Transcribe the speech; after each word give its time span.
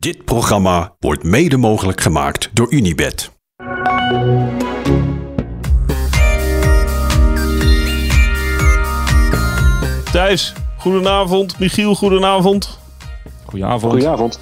Dit 0.00 0.24
programma 0.24 0.94
wordt 0.98 1.22
mede 1.22 1.56
mogelijk 1.56 2.00
gemaakt 2.00 2.50
door 2.52 2.72
Unibed. 2.72 3.30
Thijs, 10.12 10.52
goedenavond. 10.78 11.58
Michiel, 11.58 11.94
goedenavond. 11.94 12.78
Goedenavond. 13.44 13.92
Goedenavond. 13.92 14.40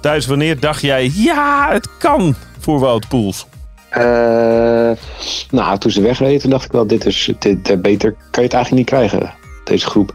Thijs, 0.00 0.26
wanneer 0.26 0.60
dacht 0.60 0.80
jij, 0.80 1.10
ja, 1.14 1.68
het 1.72 1.88
kan 1.98 2.34
voor 2.58 2.78
Wout 2.78 3.08
Poels? 3.08 3.46
Uh, 3.92 4.02
nou, 5.50 5.78
toen 5.78 5.90
ze 5.90 6.00
wegreden, 6.00 6.50
dacht 6.50 6.64
ik 6.64 6.72
wel, 6.72 6.86
dit 6.86 7.06
is, 7.06 7.32
dit, 7.38 7.70
uh, 7.70 7.76
beter 7.78 8.12
kan 8.12 8.42
je 8.42 8.48
het 8.48 8.52
eigenlijk 8.54 8.70
niet 8.70 8.86
krijgen, 8.86 9.34
deze 9.64 9.86
groep. 9.86 10.14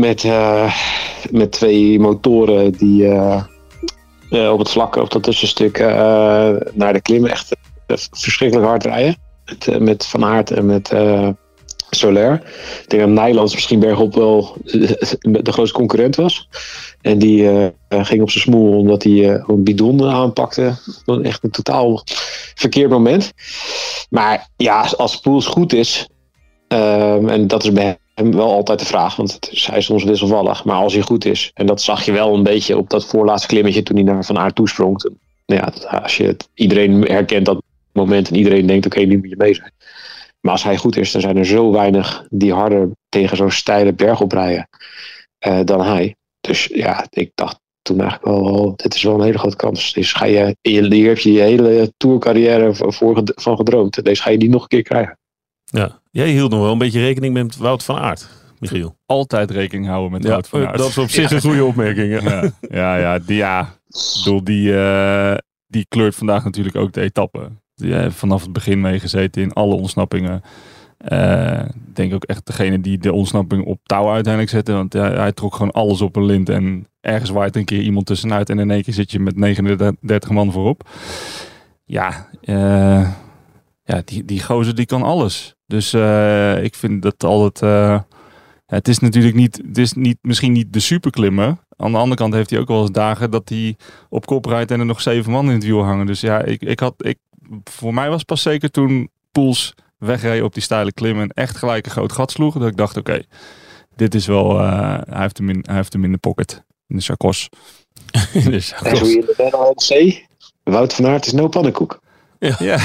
Met, 0.00 0.24
uh, 0.24 0.74
met 1.30 1.52
twee 1.52 2.00
motoren 2.00 2.72
die 2.72 3.12
op 4.30 4.58
het 4.58 4.70
vlak, 4.70 4.96
op 4.96 5.10
dat 5.10 5.22
tussenstuk, 5.22 5.78
naar 6.72 6.92
de 6.92 7.00
klim 7.00 7.26
echt 7.26 7.56
verschrikkelijk 8.10 8.68
hard 8.68 8.84
rijden. 8.84 9.16
Met, 9.44 9.80
met 9.80 10.06
Van 10.06 10.24
Aert 10.24 10.50
en 10.50 10.66
met 10.66 10.94
Soler. 11.90 12.42
Ik 12.82 12.84
denk 12.86 13.02
dat 13.02 13.10
Nijlands 13.10 13.54
misschien 13.54 13.80
bergop 13.80 14.14
wel 14.14 14.56
de 15.20 15.52
grootste 15.52 15.78
concurrent 15.78 16.16
was. 16.16 16.48
En 17.00 17.18
die 17.18 17.72
ging 17.88 18.22
op 18.22 18.30
zijn 18.30 18.44
smoel 18.44 18.78
omdat 18.78 19.02
hij 19.02 19.42
een 19.46 19.64
bidon 19.64 20.04
aanpakte. 20.04 20.74
Echt 21.22 21.44
een 21.44 21.50
totaal 21.50 22.02
verkeerd 22.54 22.90
moment. 22.90 23.32
Maar 24.10 24.48
ja, 24.56 24.80
als 24.96 25.20
Poels 25.20 25.46
goed 25.46 25.72
is, 25.72 26.08
um, 26.68 27.28
en 27.28 27.46
dat 27.46 27.64
is 27.64 27.72
bij 27.72 27.98
wel 28.22 28.52
altijd 28.52 28.78
de 28.78 28.84
vraag, 28.84 29.16
want 29.16 29.32
het 29.32 29.48
is, 29.52 29.66
hij 29.66 29.78
is 29.78 29.84
soms 29.84 30.04
wisselvallig. 30.04 30.64
Maar 30.64 30.76
als 30.76 30.92
hij 30.92 31.02
goed 31.02 31.24
is, 31.24 31.50
en 31.54 31.66
dat 31.66 31.82
zag 31.82 32.04
je 32.04 32.12
wel 32.12 32.34
een 32.34 32.42
beetje 32.42 32.76
op 32.76 32.90
dat 32.90 33.06
voorlaatste 33.06 33.48
klimmetje 33.48 33.82
toen 33.82 33.96
hij 33.96 34.04
naar 34.04 34.24
Van 34.24 34.38
Aert 34.38 34.54
toesprong. 34.54 35.02
Nou 35.46 35.60
ja, 35.60 35.98
als 35.98 36.16
je 36.16 36.24
het, 36.24 36.48
iedereen 36.54 37.02
herkent 37.02 37.46
dat 37.46 37.62
moment 37.92 38.28
en 38.28 38.36
iedereen 38.36 38.66
denkt, 38.66 38.86
oké, 38.86 39.00
nu 39.00 39.18
moet 39.18 39.28
je 39.28 39.36
mee 39.36 39.54
zijn. 39.54 39.72
Maar 40.40 40.52
als 40.52 40.62
hij 40.62 40.76
goed 40.76 40.96
is, 40.96 41.12
dan 41.12 41.20
zijn 41.20 41.36
er 41.36 41.46
zo 41.46 41.72
weinig 41.72 42.26
die 42.30 42.52
harder 42.52 42.90
tegen 43.08 43.36
zo'n 43.36 43.50
steile 43.50 43.92
berg 43.92 44.20
oprijden 44.20 44.68
uh, 45.46 45.60
dan 45.64 45.82
hij. 45.82 46.16
Dus 46.40 46.68
ja, 46.72 47.06
ik 47.10 47.30
dacht 47.34 47.60
toen 47.82 48.00
eigenlijk 48.00 48.38
wel, 48.38 48.76
dit 48.76 48.94
is 48.94 49.02
wel 49.02 49.14
een 49.14 49.24
hele 49.24 49.38
grote 49.38 49.56
kans. 49.56 49.92
Dus 49.92 50.12
ga 50.12 50.24
je, 50.24 50.56
hier 50.60 51.08
heb 51.08 51.18
je 51.18 51.32
je 51.32 51.40
hele 51.40 51.92
tourcarrière 51.96 52.74
van 53.34 53.56
gedroomd. 53.56 54.04
Deze 54.04 54.22
ga 54.22 54.30
je 54.30 54.38
die 54.38 54.48
nog 54.48 54.62
een 54.62 54.68
keer 54.68 54.82
krijgen. 54.82 55.18
Ja, 55.64 55.99
jij 56.10 56.30
hield 56.30 56.50
nog 56.50 56.60
wel 56.60 56.72
een 56.72 56.78
beetje 56.78 57.00
rekening 57.00 57.34
met 57.34 57.56
Wout 57.56 57.84
van 57.84 57.98
Aert, 57.98 58.28
Michiel. 58.58 58.96
Altijd 59.06 59.50
rekening 59.50 59.86
houden 59.86 60.12
met 60.12 60.22
ja, 60.22 60.28
Wout 60.28 60.48
van 60.48 60.66
Aert. 60.66 60.78
Dat 60.78 60.88
is 60.88 60.98
op 60.98 61.10
zich 61.20 61.30
ja. 61.30 61.36
een 61.36 61.42
goede 61.42 61.64
opmerking. 61.64 62.22
Ja, 62.22 62.50
ja, 62.60 62.96
ja, 62.96 63.18
die, 63.18 63.36
ja. 63.36 63.78
Bedoel, 64.18 64.44
die, 64.44 64.72
uh, 64.72 65.34
die 65.66 65.86
kleurt 65.88 66.14
vandaag 66.14 66.44
natuurlijk 66.44 66.76
ook 66.76 66.92
de 66.92 67.00
etappe. 67.00 67.50
Die 67.74 67.94
heeft 67.94 68.16
vanaf 68.16 68.42
het 68.42 68.52
begin 68.52 68.80
meegezeten 68.80 69.42
in 69.42 69.52
alle 69.52 69.74
ontsnappingen. 69.74 70.42
Uh, 71.08 71.60
ik 71.64 71.96
denk 71.96 72.14
ook 72.14 72.24
echt 72.24 72.46
degene 72.46 72.80
die 72.80 72.98
de 72.98 73.12
ontsnapping 73.12 73.64
op 73.64 73.80
touw 73.82 74.10
uiteindelijk 74.10 74.52
zette. 74.52 74.72
Want 74.72 74.92
hij, 74.92 75.10
hij, 75.10 75.32
trok 75.32 75.54
gewoon 75.54 75.72
alles 75.72 76.00
op 76.00 76.16
een 76.16 76.24
lint. 76.24 76.48
En 76.48 76.86
ergens 77.00 77.30
waait 77.30 77.56
een 77.56 77.64
keer 77.64 77.80
iemand 77.80 78.06
tussenuit. 78.06 78.50
En 78.50 78.58
in 78.58 78.70
één 78.70 78.82
keer 78.82 78.94
zit 78.94 79.10
je 79.10 79.20
met 79.20 79.36
39 79.36 80.30
man 80.30 80.52
voorop. 80.52 80.88
Ja, 81.84 82.28
uh, 82.42 83.10
ja 83.82 84.02
die, 84.04 84.24
die 84.24 84.42
gozer 84.42 84.74
die 84.74 84.86
kan 84.86 85.02
alles. 85.02 85.56
Dus 85.70 85.94
uh, 85.94 86.62
ik 86.62 86.74
vind 86.74 87.02
dat 87.02 87.24
altijd... 87.24 87.60
het 88.66 88.88
is 88.88 88.98
natuurlijk 88.98 89.34
niet, 89.34 89.62
het 89.66 89.78
is 89.78 89.92
niet, 89.92 90.18
misschien 90.20 90.52
niet 90.52 90.72
de 90.72 90.80
superklimmer. 90.80 91.56
Aan 91.76 91.92
de 91.92 91.98
andere 91.98 92.16
kant 92.16 92.34
heeft 92.34 92.50
hij 92.50 92.58
ook 92.58 92.68
wel 92.68 92.80
eens 92.80 92.90
dagen 92.90 93.30
dat 93.30 93.48
hij 93.48 93.76
op 94.08 94.26
kop 94.26 94.44
rijdt 94.44 94.70
en 94.70 94.80
er 94.80 94.86
nog 94.86 95.00
zeven 95.00 95.32
man 95.32 95.46
in 95.46 95.54
het 95.54 95.64
wiel 95.64 95.82
hangen. 95.82 96.06
Dus 96.06 96.20
ja, 96.20 96.42
ik, 96.42 96.62
ik 96.62 96.80
had, 96.80 96.94
ik, 96.96 97.18
voor 97.64 97.94
mij 97.94 98.08
was 98.08 98.18
het 98.18 98.26
pas 98.26 98.42
zeker 98.42 98.70
toen 98.70 99.10
Poels 99.32 99.74
wegreed 99.98 100.42
op 100.42 100.54
die 100.54 100.62
steile 100.62 100.92
klim 100.92 101.20
en 101.20 101.28
echt 101.28 101.56
gelijk 101.56 101.84
een 101.84 101.92
groot 101.92 102.12
gat 102.12 102.30
sloeg. 102.30 102.58
Dat 102.58 102.68
ik 102.68 102.76
dacht, 102.76 102.96
oké, 102.96 103.10
okay, 103.10 103.26
dit 103.96 104.14
is 104.14 104.26
wel, 104.26 104.60
uh, 104.60 104.98
hij, 105.08 105.20
heeft 105.20 105.38
hem 105.38 105.48
in, 105.48 105.64
hij 105.66 105.76
heeft 105.76 105.92
hem 105.92 106.04
in 106.04 106.12
de 106.12 106.18
pocket. 106.18 106.64
In 106.86 106.96
de 106.96 107.02
chacos. 107.02 107.48
in 108.32 108.50
de 108.50 108.60
chacos. 108.60 108.92
En 108.92 108.98
hoe 108.98 109.08
je 109.08 109.18
in 109.18 109.26
de 109.26 109.34
Battle 109.36 109.74
C, 109.74 110.26
Wout 110.62 110.94
van 110.94 111.06
Aert 111.06 111.26
is 111.26 111.32
no 111.32 111.48
pannenkoek. 111.48 112.00
Ja. 112.40 112.56
ja. 112.58 112.78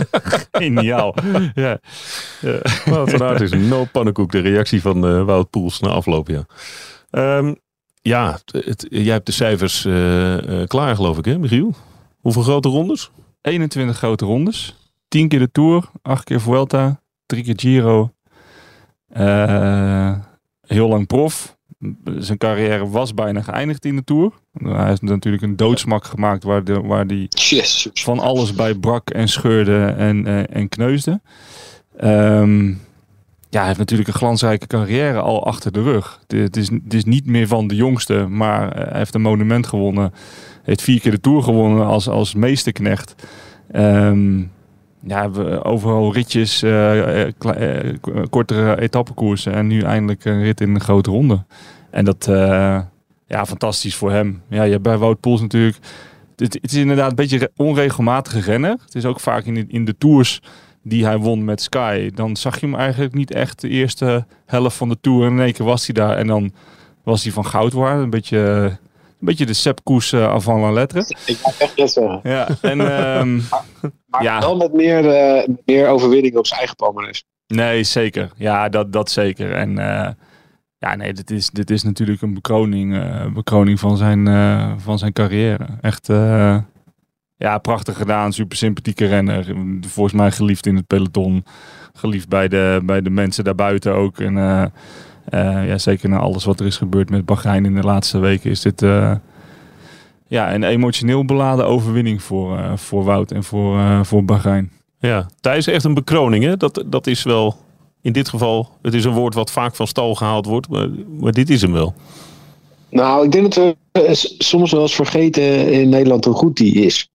Geniaal. 0.60 1.14
ja. 1.54 1.78
ja. 2.40 2.60
Aert 3.18 3.40
is 3.40 3.50
no 3.50 3.84
pannenkoek. 3.92 4.32
De 4.32 4.40
reactie 4.40 4.80
van 4.80 5.16
uh, 5.16 5.24
Wout 5.24 5.50
Poels 5.50 5.80
na 5.80 5.88
afloop, 5.88 6.28
ja. 6.28 6.46
Um, 7.10 7.56
ja, 8.02 8.38
het, 8.46 8.86
jij 8.88 9.12
hebt 9.12 9.26
de 9.26 9.32
cijfers 9.32 9.84
uh, 9.84 10.66
klaar 10.66 10.96
geloof 10.96 11.18
ik 11.18 11.24
hè, 11.24 11.38
Michiel? 11.38 11.74
Hoeveel 12.20 12.42
grote 12.42 12.68
rondes? 12.68 13.10
21 13.42 13.96
grote 13.96 14.24
rondes. 14.24 14.76
10 15.08 15.28
keer 15.28 15.38
de 15.38 15.50
Tour, 15.50 15.90
8 16.02 16.24
keer 16.24 16.40
Vuelta, 16.40 17.00
3 17.26 17.42
keer 17.42 17.54
Giro. 17.56 18.12
Uh, 19.16 20.18
heel 20.66 20.88
lang 20.88 21.06
prof. 21.06 21.57
Zijn 22.18 22.38
carrière 22.38 22.88
was 22.88 23.14
bijna 23.14 23.42
geëindigd 23.42 23.84
in 23.84 23.96
de 23.96 24.04
Tour. 24.04 24.32
Hij 24.52 24.86
heeft 24.86 25.02
natuurlijk 25.02 25.42
een 25.42 25.56
doodsmak 25.56 26.04
gemaakt 26.04 26.44
waar, 26.44 26.64
de, 26.64 26.80
waar 26.80 27.06
die 27.06 27.28
yes. 27.28 27.88
van 27.92 28.18
alles 28.18 28.54
bij 28.54 28.74
brak 28.74 29.10
en 29.10 29.28
scheurde 29.28 29.84
en, 29.84 30.26
uh, 30.26 30.56
en 30.56 30.68
kneusde. 30.68 31.20
Um, 32.04 32.80
ja, 33.50 33.58
hij 33.58 33.66
heeft 33.66 33.78
natuurlijk 33.78 34.08
een 34.08 34.14
glansrijke 34.14 34.66
carrière 34.66 35.20
al 35.20 35.46
achter 35.46 35.72
de 35.72 35.82
rug. 35.82 36.20
Het 36.26 36.56
is, 36.56 36.70
het 36.70 36.94
is 36.94 37.04
niet 37.04 37.26
meer 37.26 37.46
van 37.46 37.68
de 37.68 37.74
jongste, 37.74 38.26
maar 38.28 38.74
hij 38.74 38.98
heeft 38.98 39.14
een 39.14 39.20
monument 39.20 39.66
gewonnen. 39.66 40.12
Heeft 40.62 40.82
vier 40.82 41.00
keer 41.00 41.10
de 41.10 41.20
Tour 41.20 41.42
gewonnen 41.42 41.86
als, 41.86 42.08
als 42.08 42.34
meesterknecht. 42.34 43.14
Um, 43.72 44.50
ja, 45.00 45.30
overal 45.62 46.12
ritjes, 46.12 46.62
uh, 46.62 46.94
uh, 46.94 47.26
uh, 47.26 48.22
kortere 48.30 48.80
etappekoersen 48.80 49.52
en 49.52 49.66
nu 49.66 49.80
eindelijk 49.80 50.24
een 50.24 50.42
rit 50.42 50.60
in 50.60 50.74
een 50.74 50.80
grote 50.80 51.10
ronde. 51.10 51.44
En 51.90 52.04
dat, 52.04 52.24
ja, 53.26 53.46
fantastisch 53.46 53.94
voor 53.94 54.12
hem. 54.12 54.42
Ja, 54.48 54.62
je 54.62 54.70
hebt 54.70 54.82
bij 54.82 54.96
Wout 54.96 55.20
Poels 55.20 55.40
natuurlijk, 55.40 55.78
het, 56.36 56.58
is 56.60 56.74
inderdaad 56.74 57.10
een 57.10 57.16
beetje 57.16 57.50
onregelmatige 57.56 58.40
renner. 58.40 58.76
Het 58.84 58.94
is 58.94 59.04
ook 59.04 59.20
vaak 59.20 59.44
in 59.44 59.54
de, 59.54 59.64
in 59.68 59.84
de 59.84 59.96
tours 59.98 60.40
die 60.82 61.04
hij 61.04 61.18
won 61.18 61.44
met 61.44 61.62
Sky. 61.62 62.10
Dan 62.14 62.36
zag 62.36 62.60
je 62.60 62.66
hem 62.66 62.74
eigenlijk 62.74 63.14
niet 63.14 63.30
echt 63.30 63.60
de 63.60 63.68
eerste 63.68 64.26
helft 64.46 64.76
van 64.76 64.88
de 64.88 64.98
Tour. 65.00 65.26
En 65.26 65.32
in 65.32 65.40
één 65.40 65.52
keer 65.52 65.66
was 65.66 65.86
hij 65.86 65.94
daar 65.94 66.16
en 66.16 66.26
dan 66.26 66.52
was 67.02 67.22
hij 67.22 67.32
van 67.32 67.46
goud 67.46 67.72
waard. 67.72 68.02
Een 68.02 68.10
beetje, 68.10 68.78
beetje 69.18 69.46
de 69.46 69.52
Sepp 69.52 69.80
Koes 69.84 70.12
uh, 70.12 70.28
avant 70.28 70.60
la 70.60 70.70
lettre. 70.70 71.04
Ik 71.26 71.38
mag 71.42 71.58
echt 71.58 71.76
net 71.76 71.90
zeggen. 71.90 72.20
Ja, 72.22 72.48
en... 72.60 72.80
Um, 73.18 73.42
maar 74.06 74.22
ja. 74.22 74.40
wel 74.40 74.56
met 74.56 74.72
meer, 74.72 75.04
uh, 75.04 75.48
meer 75.64 75.88
overwinningen 75.88 76.38
op 76.38 76.46
zijn 76.46 76.58
eigen 76.58 76.76
palmarès. 76.76 77.24
Nee, 77.46 77.84
zeker. 77.84 78.30
Ja, 78.36 78.68
dat, 78.68 78.92
dat 78.92 79.10
zeker. 79.10 79.52
En 79.52 79.70
uh, 79.70 80.08
ja, 80.78 80.94
nee, 80.96 81.12
dit 81.12 81.30
is, 81.30 81.50
dit 81.50 81.70
is 81.70 81.82
natuurlijk 81.82 82.22
een 82.22 82.34
bekroning, 82.34 82.94
uh, 82.94 83.32
bekroning 83.32 83.80
van, 83.80 83.96
zijn, 83.96 84.26
van 84.80 84.98
zijn 84.98 85.12
carrière. 85.12 85.66
Echt, 85.80 86.06
ja, 87.36 87.58
prachtig 87.62 87.96
gedaan. 87.96 88.32
Super 88.32 88.56
sympathieke 88.56 89.06
renner. 89.06 89.54
Volgens 89.80 90.14
mij 90.14 90.30
geliefd 90.30 90.66
in 90.66 90.76
het 90.76 90.86
peloton. 90.86 91.44
Geliefd 91.92 92.28
bij 92.28 92.48
de, 92.48 92.80
bij 92.84 93.00
de 93.00 93.10
mensen 93.10 93.44
daarbuiten 93.44 93.94
ook. 93.94 94.18
En 94.18 94.36
ja, 95.30 95.78
zeker 95.78 96.08
na 96.08 96.18
alles 96.18 96.44
wat 96.44 96.60
er 96.60 96.66
is 96.66 96.76
gebeurd 96.76 97.10
met 97.10 97.24
Bahrein 97.24 97.64
in 97.64 97.74
de 97.74 97.82
laatste 97.82 98.18
weken 98.18 98.50
is 98.50 98.60
dit 98.60 98.82
ja, 100.28 100.54
een 100.54 100.62
emotioneel 100.62 101.24
beladen 101.24 101.66
overwinning 101.66 102.22
voor, 102.22 102.58
uh, 102.58 102.72
voor 102.76 103.04
Wout 103.04 103.30
en 103.30 103.44
voor, 103.44 103.76
uh, 103.76 104.02
voor 104.02 104.24
Bahrein. 104.24 104.70
Ja, 104.98 105.26
Thijs 105.40 105.66
echt 105.66 105.84
een 105.84 105.94
bekroning. 105.94 106.44
Hè? 106.44 106.56
Dat, 106.56 106.84
dat 106.86 107.06
is 107.06 107.22
wel 107.22 107.56
in 108.02 108.12
dit 108.12 108.28
geval, 108.28 108.68
het 108.82 108.94
is 108.94 109.04
een 109.04 109.12
woord 109.12 109.34
wat 109.34 109.50
vaak 109.50 109.74
van 109.74 109.86
stal 109.86 110.14
gehaald 110.14 110.46
wordt, 110.46 110.68
maar, 110.68 110.88
maar 111.20 111.32
dit 111.32 111.50
is 111.50 111.62
hem 111.62 111.72
wel. 111.72 111.94
Nou, 112.90 113.24
ik 113.24 113.32
denk 113.32 113.54
dat 113.54 113.76
we 113.92 114.34
soms 114.38 114.72
wel 114.72 114.82
eens 114.82 114.94
vergeten 114.94 115.72
in 115.72 115.88
Nederland 115.88 116.24
hoe 116.24 116.34
goed 116.34 116.56
die 116.56 116.74
is. 116.74 117.10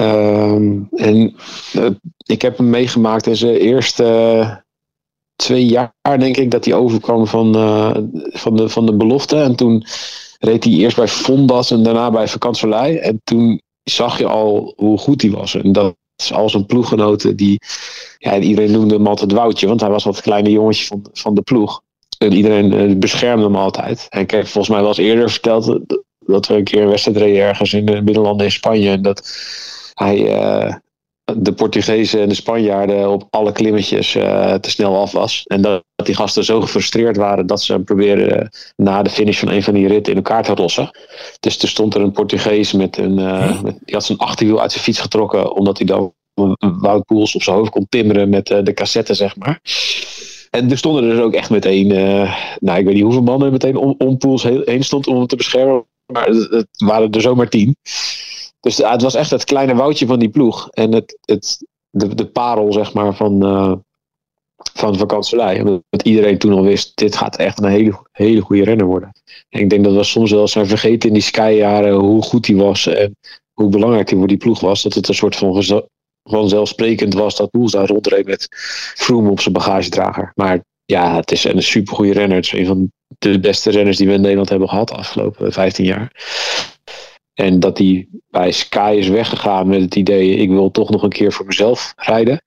Um, 0.00 0.88
en 0.94 1.34
uh, 1.76 1.90
ik 2.26 2.42
heb 2.42 2.56
hem 2.56 2.70
meegemaakt 2.70 3.26
in 3.26 3.36
zijn 3.36 3.54
eerste 3.54 4.64
twee 5.36 5.66
jaar, 5.66 6.18
denk 6.18 6.36
ik, 6.36 6.50
dat 6.50 6.64
hij 6.64 6.74
overkwam 6.74 7.26
van, 7.26 7.54
van, 8.32 8.56
de, 8.56 8.68
van 8.68 8.86
de 8.86 8.96
belofte. 8.96 9.36
En 9.36 9.56
toen 9.56 9.84
reed 10.38 10.64
hij 10.64 10.72
eerst 10.72 10.96
bij 10.96 11.08
Fondas 11.08 11.70
en 11.70 11.82
daarna 11.82 12.10
bij 12.10 12.28
Vakantselij. 12.28 13.00
En 13.00 13.20
toen 13.24 13.60
zag 13.82 14.18
je 14.18 14.26
al 14.26 14.72
hoe 14.76 14.98
goed 14.98 15.22
hij 15.22 15.30
was. 15.30 15.54
En 15.54 15.72
dat 15.72 15.96
is 16.16 16.32
al 16.32 16.48
zijn 16.48 16.66
ploeggenoten 16.66 17.36
die... 17.36 17.58
Ja, 18.18 18.38
iedereen 18.38 18.70
noemde 18.70 18.94
hem 18.94 19.06
altijd 19.06 19.32
Woutje, 19.32 19.66
want 19.66 19.80
hij 19.80 19.90
was 19.90 20.04
dat 20.04 20.20
kleine 20.20 20.50
jongetje 20.50 20.84
van, 20.84 21.06
van 21.12 21.34
de 21.34 21.42
ploeg. 21.42 21.82
En 22.18 22.32
iedereen 22.32 22.98
beschermde 22.98 23.44
hem 23.44 23.56
altijd. 23.56 24.06
En 24.08 24.20
ik 24.20 24.30
heb 24.30 24.46
volgens 24.46 24.68
mij 24.68 24.78
wel 24.80 24.88
eens 24.88 24.98
eerder 24.98 25.30
verteld 25.30 25.78
dat 26.18 26.46
we 26.46 26.54
een 26.54 26.64
keer 26.64 26.82
een 26.82 26.88
wedstrijd 26.88 27.16
reden 27.16 27.42
ergens 27.42 27.72
in 27.72 27.86
de 27.86 28.02
binnenlanden 28.02 28.46
in 28.46 28.52
Spanje. 28.52 28.90
En 28.90 29.02
dat 29.02 29.28
hij... 29.94 30.18
Uh, 30.18 30.74
de 31.34 31.52
Portugezen 31.52 32.20
en 32.20 32.28
de 32.28 32.34
Spanjaarden 32.34 33.10
op 33.10 33.26
alle 33.30 33.52
klimmetjes 33.52 34.14
eh, 34.14 34.54
te 34.54 34.70
snel 34.70 34.96
af 35.00 35.12
was. 35.12 35.42
En 35.44 35.60
dat, 35.62 35.84
die 36.04 36.14
gasten 36.14 36.44
zo 36.44 36.60
gefrustreerd 36.60 37.16
waren 37.16 37.46
dat 37.46 37.62
ze 37.62 37.72
hem 37.72 37.84
probeerden 37.84 38.50
na 38.76 39.02
de 39.02 39.10
finish 39.10 39.38
van 39.38 39.48
een 39.50 39.62
van 39.62 39.74
die 39.74 39.86
ritten 39.88 40.12
in 40.12 40.18
elkaar 40.18 40.42
te 40.42 40.54
rossen. 40.54 40.90
Dus 41.40 41.62
er 41.62 41.68
stond 41.68 41.94
er 41.94 42.00
een 42.00 42.12
Portugees 42.12 42.72
met 42.72 42.96
een, 42.98 43.18
eh, 43.18 43.62
met- 43.62 43.78
die 43.84 43.94
had 43.94 44.04
zijn 44.04 44.18
achterwiel 44.18 44.60
uit 44.60 44.72
zijn 44.72 44.84
fiets 44.84 45.00
getrokken 45.00 45.54
omdat 45.54 45.78
hij 45.78 45.86
dan 45.86 46.14
Wout 46.80 47.04
Poels 47.04 47.34
op 47.34 47.42
zijn 47.42 47.56
hoofd 47.56 47.70
kon 47.70 47.86
timmeren 47.88 48.28
met 48.28 48.50
eh, 48.50 48.62
de 48.62 48.74
cassette, 48.74 49.14
zeg 49.14 49.36
maar. 49.36 49.60
En 50.50 50.70
er 50.70 50.78
stonden 50.78 51.04
er 51.04 51.10
dus 51.10 51.20
ook 51.20 51.34
echt 51.34 51.50
meteen, 51.50 51.92
eh, 51.92 52.36
nou 52.60 52.78
ik 52.78 52.84
weet 52.84 52.94
niet 52.94 53.02
hoeveel 53.02 53.22
mannen 53.22 53.50
meteen 53.52 53.76
om, 53.76 53.94
om 53.98 54.18
Poels 54.18 54.42
he- 54.42 54.62
heen 54.64 54.84
stond 54.84 55.06
om 55.06 55.16
hem 55.16 55.26
te 55.26 55.36
beschermen. 55.36 55.84
Maar 56.12 56.26
het, 56.26 56.50
het 56.50 56.68
waren 56.76 57.10
er 57.10 57.20
zomaar 57.20 57.48
tien. 57.48 57.76
Dus 58.66 58.76
het 58.76 59.02
was 59.02 59.14
echt 59.14 59.30
het 59.30 59.44
kleine 59.44 59.74
woutje 59.74 60.06
van 60.06 60.18
die 60.18 60.28
ploeg. 60.28 60.68
En 60.70 60.92
het, 60.92 61.18
het, 61.20 61.66
de, 61.90 62.14
de 62.14 62.26
parel, 62.26 62.72
zeg 62.72 62.92
maar, 62.92 63.14
van, 63.14 63.42
eh 63.42 63.72
van 64.56 65.06
Kanselij. 65.06 65.58
Omdat 65.60 66.02
iedereen 66.02 66.38
toen 66.38 66.52
al 66.52 66.62
wist, 66.62 66.96
dit 66.96 67.16
gaat 67.16 67.36
echt 67.36 67.58
een 67.58 67.70
hele, 67.70 68.02
hele 68.12 68.40
goede 68.40 68.64
renner 68.64 68.86
worden. 68.86 69.12
En 69.48 69.60
ik 69.60 69.70
denk 69.70 69.84
dat 69.84 69.94
we 69.94 70.04
soms 70.04 70.30
wel 70.30 70.48
zijn 70.48 70.66
vergeten 70.66 71.08
in 71.08 71.14
die 71.14 71.22
Sky-jaren 71.22 71.94
hoe 71.94 72.22
goed 72.22 72.46
hij 72.46 72.56
was. 72.56 72.86
En 72.86 73.16
hoe 73.52 73.68
belangrijk 73.68 74.08
hij 74.10 74.18
voor 74.18 74.28
die 74.28 74.36
ploeg 74.36 74.60
was. 74.60 74.82
Dat 74.82 74.94
het 74.94 75.08
een 75.08 75.14
soort 75.14 75.36
van 75.36 75.64
vanzelfsprekend 76.22 77.14
was 77.14 77.36
dat 77.36 77.50
Poels 77.50 77.72
daar 77.72 77.86
rondreed 77.86 78.26
met 78.26 78.46
Froome 78.96 79.30
op 79.30 79.40
zijn 79.40 79.54
bagagedrager. 79.54 80.32
Maar 80.34 80.60
ja, 80.84 81.16
het 81.16 81.32
is 81.32 81.44
een 81.44 81.62
supergoeie 81.62 82.12
renner. 82.12 82.36
Het 82.36 82.44
is 82.44 82.52
een 82.52 82.66
van 82.66 82.92
de 83.18 83.40
beste 83.40 83.70
renners 83.70 83.96
die 83.96 84.06
we 84.06 84.12
in 84.12 84.20
Nederland 84.20 84.48
hebben 84.48 84.68
gehad 84.68 84.88
de 84.88 84.94
afgelopen 84.94 85.52
15 85.52 85.84
jaar. 85.84 86.12
En 87.36 87.60
dat 87.60 87.78
hij 87.78 88.08
bij 88.30 88.52
Sky 88.52 88.94
is 88.98 89.08
weggegaan 89.08 89.68
met 89.68 89.80
het 89.80 89.94
idee: 89.94 90.36
ik 90.36 90.48
wil 90.48 90.70
toch 90.70 90.90
nog 90.90 91.02
een 91.02 91.10
keer 91.10 91.32
voor 91.32 91.46
mezelf 91.46 91.92
rijden. 91.96 92.42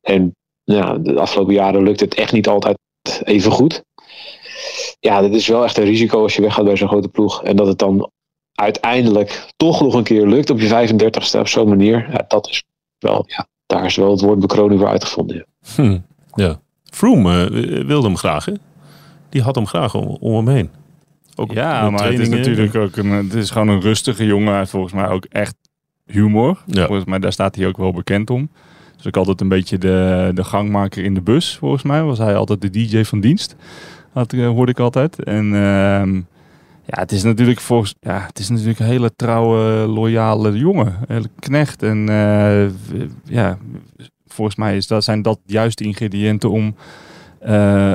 En 0.00 0.36
ja, 0.64 0.98
de 0.98 1.20
afgelopen 1.20 1.54
jaren 1.54 1.82
lukt 1.82 2.00
het 2.00 2.14
echt 2.14 2.32
niet 2.32 2.48
altijd 2.48 2.78
even 3.24 3.50
goed. 3.50 3.82
Ja, 5.00 5.20
dat 5.20 5.34
is 5.34 5.46
wel 5.46 5.64
echt 5.64 5.78
een 5.78 5.84
risico 5.84 6.22
als 6.22 6.36
je 6.36 6.42
weggaat 6.42 6.64
bij 6.64 6.76
zo'n 6.76 6.88
grote 6.88 7.08
ploeg. 7.08 7.42
En 7.42 7.56
dat 7.56 7.66
het 7.66 7.78
dan 7.78 8.10
uiteindelijk 8.52 9.46
toch 9.56 9.80
nog 9.80 9.94
een 9.94 10.02
keer 10.02 10.26
lukt 10.26 10.50
op 10.50 10.60
je 10.60 10.88
35ste 10.88 11.38
op 11.38 11.48
zo'n 11.48 11.68
manier. 11.68 12.08
Ja, 12.10 12.24
dat 12.28 12.48
is 12.48 12.62
wel, 12.98 13.24
ja, 13.26 13.46
daar 13.66 13.84
is 13.84 13.96
wel 13.96 14.10
het 14.10 14.20
woord 14.20 14.38
bekroning 14.38 14.80
voor 14.80 14.88
uitgevonden. 14.88 15.36
ja. 15.36 15.44
Hm, 15.74 15.98
ja. 16.34 16.60
Froome 16.84 17.44
eh, 17.44 17.86
wilde 17.86 18.06
hem 18.06 18.16
graag, 18.16 18.44
hè? 18.44 18.52
Die 19.28 19.42
had 19.42 19.54
hem 19.54 19.66
graag 19.66 19.94
om, 19.94 20.16
om 20.20 20.34
hem 20.34 20.48
heen. 20.48 20.70
Ook 21.34 21.52
Ja, 21.52 21.90
maar 21.90 22.10
het 22.10 22.18
is 22.18 22.28
natuurlijk 22.28 22.74
ook 22.74 22.96
een, 22.96 23.10
het 23.10 23.34
is 23.34 23.50
gewoon 23.50 23.68
een 23.68 23.80
rustige 23.80 24.26
jongen. 24.26 24.48
Hij 24.48 24.58
heeft 24.58 24.70
Volgens 24.70 24.92
mij 24.92 25.08
ook 25.08 25.24
echt 25.24 25.54
humor. 26.06 26.62
Ja. 26.66 26.86
Volgens 26.86 27.06
mij, 27.06 27.18
daar 27.18 27.32
staat 27.32 27.56
hij 27.56 27.66
ook 27.66 27.76
wel 27.76 27.92
bekend 27.92 28.30
om. 28.30 28.50
Dus 28.96 29.06
ook 29.06 29.16
altijd 29.16 29.40
een 29.40 29.48
beetje 29.48 29.78
de, 29.78 30.30
de 30.34 30.44
gangmaker 30.44 31.04
in 31.04 31.14
de 31.14 31.20
bus, 31.20 31.56
volgens 31.56 31.82
mij. 31.82 32.02
Was 32.02 32.18
hij 32.18 32.36
altijd 32.36 32.60
de 32.60 32.70
DJ 32.70 33.02
van 33.02 33.20
dienst. 33.20 33.56
Dat 34.14 34.32
eh, 34.32 34.46
hoorde 34.46 34.72
ik 34.72 34.78
altijd. 34.78 35.24
En 35.24 35.54
ehm, 35.54 36.14
ja, 36.84 36.98
het 36.98 37.12
is 37.12 37.22
natuurlijk 37.22 37.60
volgens, 37.60 37.94
ja, 38.00 38.24
het 38.26 38.38
is 38.38 38.48
natuurlijk 38.48 38.78
een 38.78 38.86
hele 38.86 39.16
trouwe, 39.16 39.86
loyale 39.86 40.58
jongen. 40.58 40.86
Een 40.86 41.14
hele 41.14 41.30
knecht. 41.38 41.82
En 41.82 42.08
eh, 42.08 42.70
ja, 43.24 43.58
volgens 44.26 44.56
mij 44.56 44.76
is 44.76 44.86
dat, 44.86 45.04
zijn 45.04 45.22
dat 45.22 45.38
juist 45.46 45.78
de 45.78 45.84
ingrediënten 45.84 46.50
om, 46.50 46.74
eh, 47.38 47.94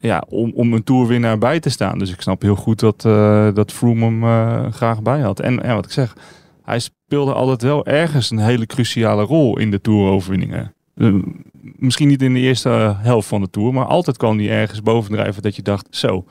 ja, 0.00 0.24
om, 0.28 0.52
om 0.54 0.72
een 0.72 0.84
toerwinnaar 0.84 1.38
bij 1.38 1.60
te 1.60 1.68
staan. 1.68 1.98
Dus 1.98 2.12
ik 2.12 2.20
snap 2.20 2.42
heel 2.42 2.56
goed 2.56 2.80
dat, 2.80 3.04
eh 3.04 3.48
dat 3.54 3.72
Froome 3.72 4.04
hem 4.04 4.24
eh, 4.24 4.72
graag 4.72 5.02
bij 5.02 5.20
had. 5.20 5.40
En 5.40 5.54
ja, 5.54 5.74
wat 5.74 5.84
ik 5.84 5.92
zeg, 5.92 6.16
hij 6.62 6.78
speelde 6.78 7.32
altijd 7.32 7.62
wel 7.62 7.86
ergens 7.86 8.30
een 8.30 8.38
hele 8.38 8.66
cruciale 8.66 9.22
rol 9.22 9.58
in 9.58 9.70
de 9.70 9.80
toeroverwinningen. 9.80 10.74
Eh, 10.94 11.14
misschien 11.76 12.08
niet 12.08 12.22
in 12.22 12.34
de 12.34 12.40
eerste 12.40 12.96
helft 12.98 13.28
van 13.28 13.40
de 13.40 13.50
tour, 13.50 13.72
maar 13.72 13.86
altijd 13.86 14.16
kwam 14.16 14.38
hij 14.38 14.50
ergens 14.50 14.82
bovendrijven 14.82 15.42
dat 15.42 15.56
je 15.56 15.62
dacht, 15.62 15.86
zo, 15.90 16.24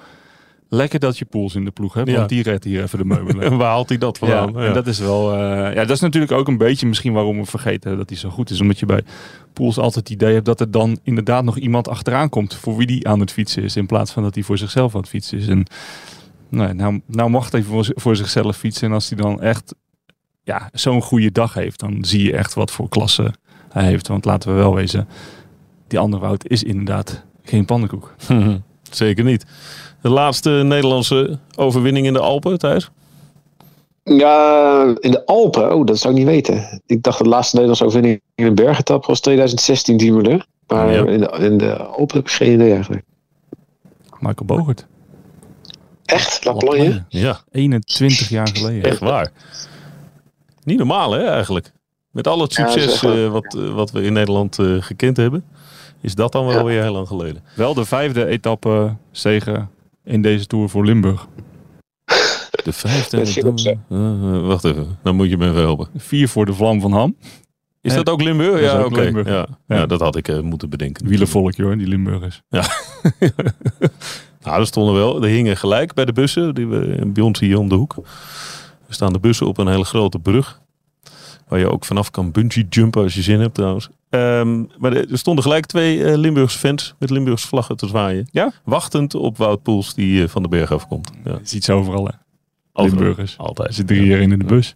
lekker 0.69 0.99
dat 0.99 1.17
je 1.17 1.25
Poels 1.25 1.55
in 1.55 1.65
de 1.65 1.71
ploeg 1.71 1.93
hebt, 1.93 2.09
Ja. 2.09 2.15
want 2.15 2.29
die 2.29 2.43
redt 2.43 2.63
hier 2.63 2.83
even 2.83 2.97
de 2.97 3.05
meubelen. 3.05 3.41
En 3.51 3.57
waar 3.57 3.67
haalt 3.69 3.89
hij 3.89 3.97
dat 3.97 4.17
Ja, 4.21 4.27
vandaan? 4.27 4.63
en 4.63 4.73
dat 4.73 4.87
is 4.87 4.99
wel. 4.99 5.33
eh, 5.33 5.39
ja, 5.73 5.81
dat 5.85 5.89
is 5.89 5.99
natuurlijk 5.99 6.31
ook 6.31 6.47
een 6.47 6.57
beetje 6.57 6.87
misschien 6.87 7.13
waarom 7.13 7.37
we 7.37 7.45
vergeten 7.45 7.97
dat 7.97 8.09
hij 8.09 8.17
zo 8.17 8.29
goed 8.29 8.49
is. 8.49 8.61
Omdat 8.61 8.79
je 8.79 8.85
bij 8.85 9.03
Pools 9.53 9.77
altijd 9.77 10.07
het 10.07 10.09
idee 10.09 10.33
hebt 10.33 10.45
dat 10.45 10.59
er 10.59 10.71
dan 10.71 10.99
inderdaad 11.03 11.43
nog 11.43 11.57
iemand 11.57 11.87
achteraan 11.87 12.29
komt 12.29 12.55
voor 12.55 12.77
wie 12.77 12.87
die 12.87 13.07
aan 13.07 13.19
het 13.19 13.31
fietsen 13.31 13.63
is. 13.63 13.75
In 13.75 13.85
plaats 13.85 14.11
van 14.11 14.23
dat 14.23 14.35
hij 14.35 14.43
voor 14.43 14.57
zichzelf 14.57 14.93
aan 14.95 15.01
het 15.01 15.09
fietsen 15.09 15.37
is. 15.37 15.47
En 15.47 15.65
nou, 16.49 16.73
nou, 16.73 17.01
nou 17.05 17.29
mag 17.29 17.51
hij 17.51 17.63
voor, 17.63 17.87
voor 17.95 18.15
zichzelf 18.15 18.57
fietsen. 18.57 18.87
En 18.87 18.93
als 18.93 19.09
hij 19.09 19.17
dan 19.17 19.41
echt 19.41 19.75
ja, 20.43 20.69
zo'n 20.73 21.01
goede 21.01 21.31
dag 21.31 21.53
heeft, 21.53 21.79
dan 21.79 21.97
zie 22.05 22.23
je 22.23 22.33
echt 22.37 22.53
wat 22.53 22.71
voor 22.71 22.89
klasse 22.89 23.33
hij 23.69 23.83
heeft. 23.85 24.07
Want 24.07 24.25
laten 24.25 24.49
we 24.49 24.55
wel 24.55 24.75
wezen, 24.75 25.07
die 25.87 25.99
andere 25.99 26.21
Wout 26.21 26.47
is 26.49 26.63
inderdaad 26.63 27.23
geen 27.43 27.65
pannenkoek. 27.65 28.15
Zeker 28.89 29.23
niet. 29.23 29.45
De 30.01 30.09
laatste 30.09 30.49
Nederlandse 30.49 31.39
overwinning 31.55 32.05
in 32.05 32.13
de 32.13 32.19
Alpen, 32.19 32.57
Thijs? 32.59 32.89
Ja, 34.03 34.81
in 34.99 35.11
de 35.11 35.25
Alpen, 35.25 35.75
oh, 35.75 35.85
dat 35.85 35.97
zou 35.99 36.13
ik 36.13 36.19
niet 36.19 36.27
weten. 36.29 36.81
Ik 36.85 37.03
dacht 37.03 37.17
de 37.17 37.29
laatste 37.29 37.55
Nederlandse 37.55 37.85
overwinning 37.85 38.21
in 38.35 38.45
een 38.45 38.55
bergetap 38.55 39.05
was 39.05 39.19
2016 39.19 39.97
Dumoulin. 39.97 40.43
Maar 40.67 40.91
Ja. 40.93 41.05
in, 41.05 41.19
de, 41.19 41.27
in 41.39 41.57
de 41.57 41.77
Alpen 41.77 42.15
heb 42.17 42.25
ik 42.25 42.31
geen 42.31 42.53
idee 42.53 42.73
eigenlijk. 42.73 43.03
Michael 44.19 44.45
Bogert, 44.45 44.85
Echt? 46.05 46.45
La 46.45 46.51
Plagne? 46.53 47.03
Ja, 47.09 47.39
21 47.51 48.29
jaar 48.29 48.47
geleden. 48.47 48.83
echt 48.91 48.99
waar. 48.99 49.31
Niet 50.63 50.77
normaal, 50.77 51.11
hè, 51.11 51.23
eigenlijk. 51.27 51.71
Met 52.11 52.27
al 52.27 52.41
het 52.41 52.53
succes 52.53 53.03
eh, 53.03 53.31
wat, 53.31 53.55
eh, 53.57 53.73
wat 53.73 53.91
we 53.91 54.01
in 54.01 54.13
Nederland 54.13 54.59
eh, 54.59 54.75
gekend 54.79 55.17
hebben, 55.17 55.43
is 56.01 56.15
dat 56.15 56.31
dan 56.31 56.45
wel 56.45 56.57
Ja. 56.57 56.63
weer 56.63 56.81
heel 56.81 56.93
lang 56.93 57.07
geleden. 57.07 57.43
Wel 57.55 57.73
de 57.73 57.85
vijfde 57.85 58.25
etappe 58.25 58.95
zegen 59.11 59.69
in 60.03 60.21
deze 60.21 60.45
Tour 60.45 60.69
voor 60.69 60.85
Limburg. 60.85 61.27
De 62.63 62.73
vijfde. 62.73 63.25
Zo. 63.25 63.55
Eh, 63.57 63.77
eh, 63.89 64.45
wacht 64.45 64.63
even, 64.63 64.97
dan 65.03 65.15
moet 65.15 65.29
je 65.29 65.37
me 65.37 65.47
even 65.47 65.59
helpen. 65.61 65.87
Vier 65.95 66.29
voor 66.29 66.45
de 66.45 66.53
Vlam 66.53 66.81
van 66.81 66.91
Ham. 66.91 67.15
Is 67.81 67.93
dat 67.93 68.09
ook 68.09 68.21
Limburg? 68.21 68.61
Ja, 68.61 68.77
ook 68.79 68.85
oké. 68.85 69.01
Limburg. 69.01 69.27
Ja. 69.27 69.47
Ja. 69.67 69.75
Ja. 69.75 69.85
dat 69.85 69.99
had 69.99 70.15
ik 70.15 70.27
eh, 70.27 70.39
moeten 70.39 70.69
bedenken. 70.69 71.07
Wielenvolkje 71.07 71.63
hoor, 71.63 71.77
die 71.77 71.87
Limburgers. 71.87 72.41
Nou, 74.43 74.59
er 74.59 74.67
stonden 74.67 74.93
wel, 74.95 75.23
er 75.23 75.29
hingen 75.29 75.57
gelijk 75.57 75.93
bij 75.93 76.05
de 76.05 76.13
bussen, 76.13 76.55
die 76.55 76.67
we 76.67 77.01
bij 77.13 77.23
ons 77.23 77.39
hier 77.39 77.57
om 77.57 77.69
de 77.69 77.75
hoek. 77.75 77.95
Er 78.87 78.93
staan 78.93 79.13
de 79.13 79.19
bussen 79.19 79.47
op 79.47 79.57
een 79.57 79.67
hele 79.67 79.83
grote 79.83 80.19
brug. 80.19 80.61
Waar 81.49 81.59
je 81.59 81.71
ook 81.71 81.85
vanaf 81.85 82.11
kan 82.11 82.31
bungee 82.31 82.65
jumpen 82.69 83.03
als 83.03 83.13
je 83.15 83.21
zin 83.21 83.39
hebt 83.39 83.53
trouwens. 83.53 83.89
Ehm, 84.09 84.63
maar 84.77 84.93
er 84.93 85.17
stonden 85.17 85.43
gelijk 85.43 85.65
twee 85.65 86.03
eh, 86.03 86.17
Limburgse 86.17 86.57
fans 86.57 86.95
met 86.99 87.09
Limburgse 87.09 87.47
vlaggen 87.47 87.77
te 87.77 87.87
zwaaien. 87.87 88.27
Ja? 88.31 88.51
Wachtend 88.63 89.15
op 89.15 89.37
Wout 89.37 89.63
Poels 89.63 89.93
die 89.93 90.23
eh, 90.23 90.29
van 90.29 90.41
de 90.43 90.47
berg 90.49 90.71
afkomt. 90.71 91.11
Ja, 91.25 91.31
Je 91.31 91.39
ziet 91.43 91.63
ze 91.63 91.73
overal 91.73 92.05
hè. 92.05 92.11
overal. 92.73 92.97
Limburgers. 92.99 93.33
Er 93.33 93.39
Altijd. 93.39 93.75
zitten 93.75 93.95
drie 93.95 94.09
jaar 94.09 94.19
in 94.19 94.29
de 94.29 94.43
bus. 94.45 94.75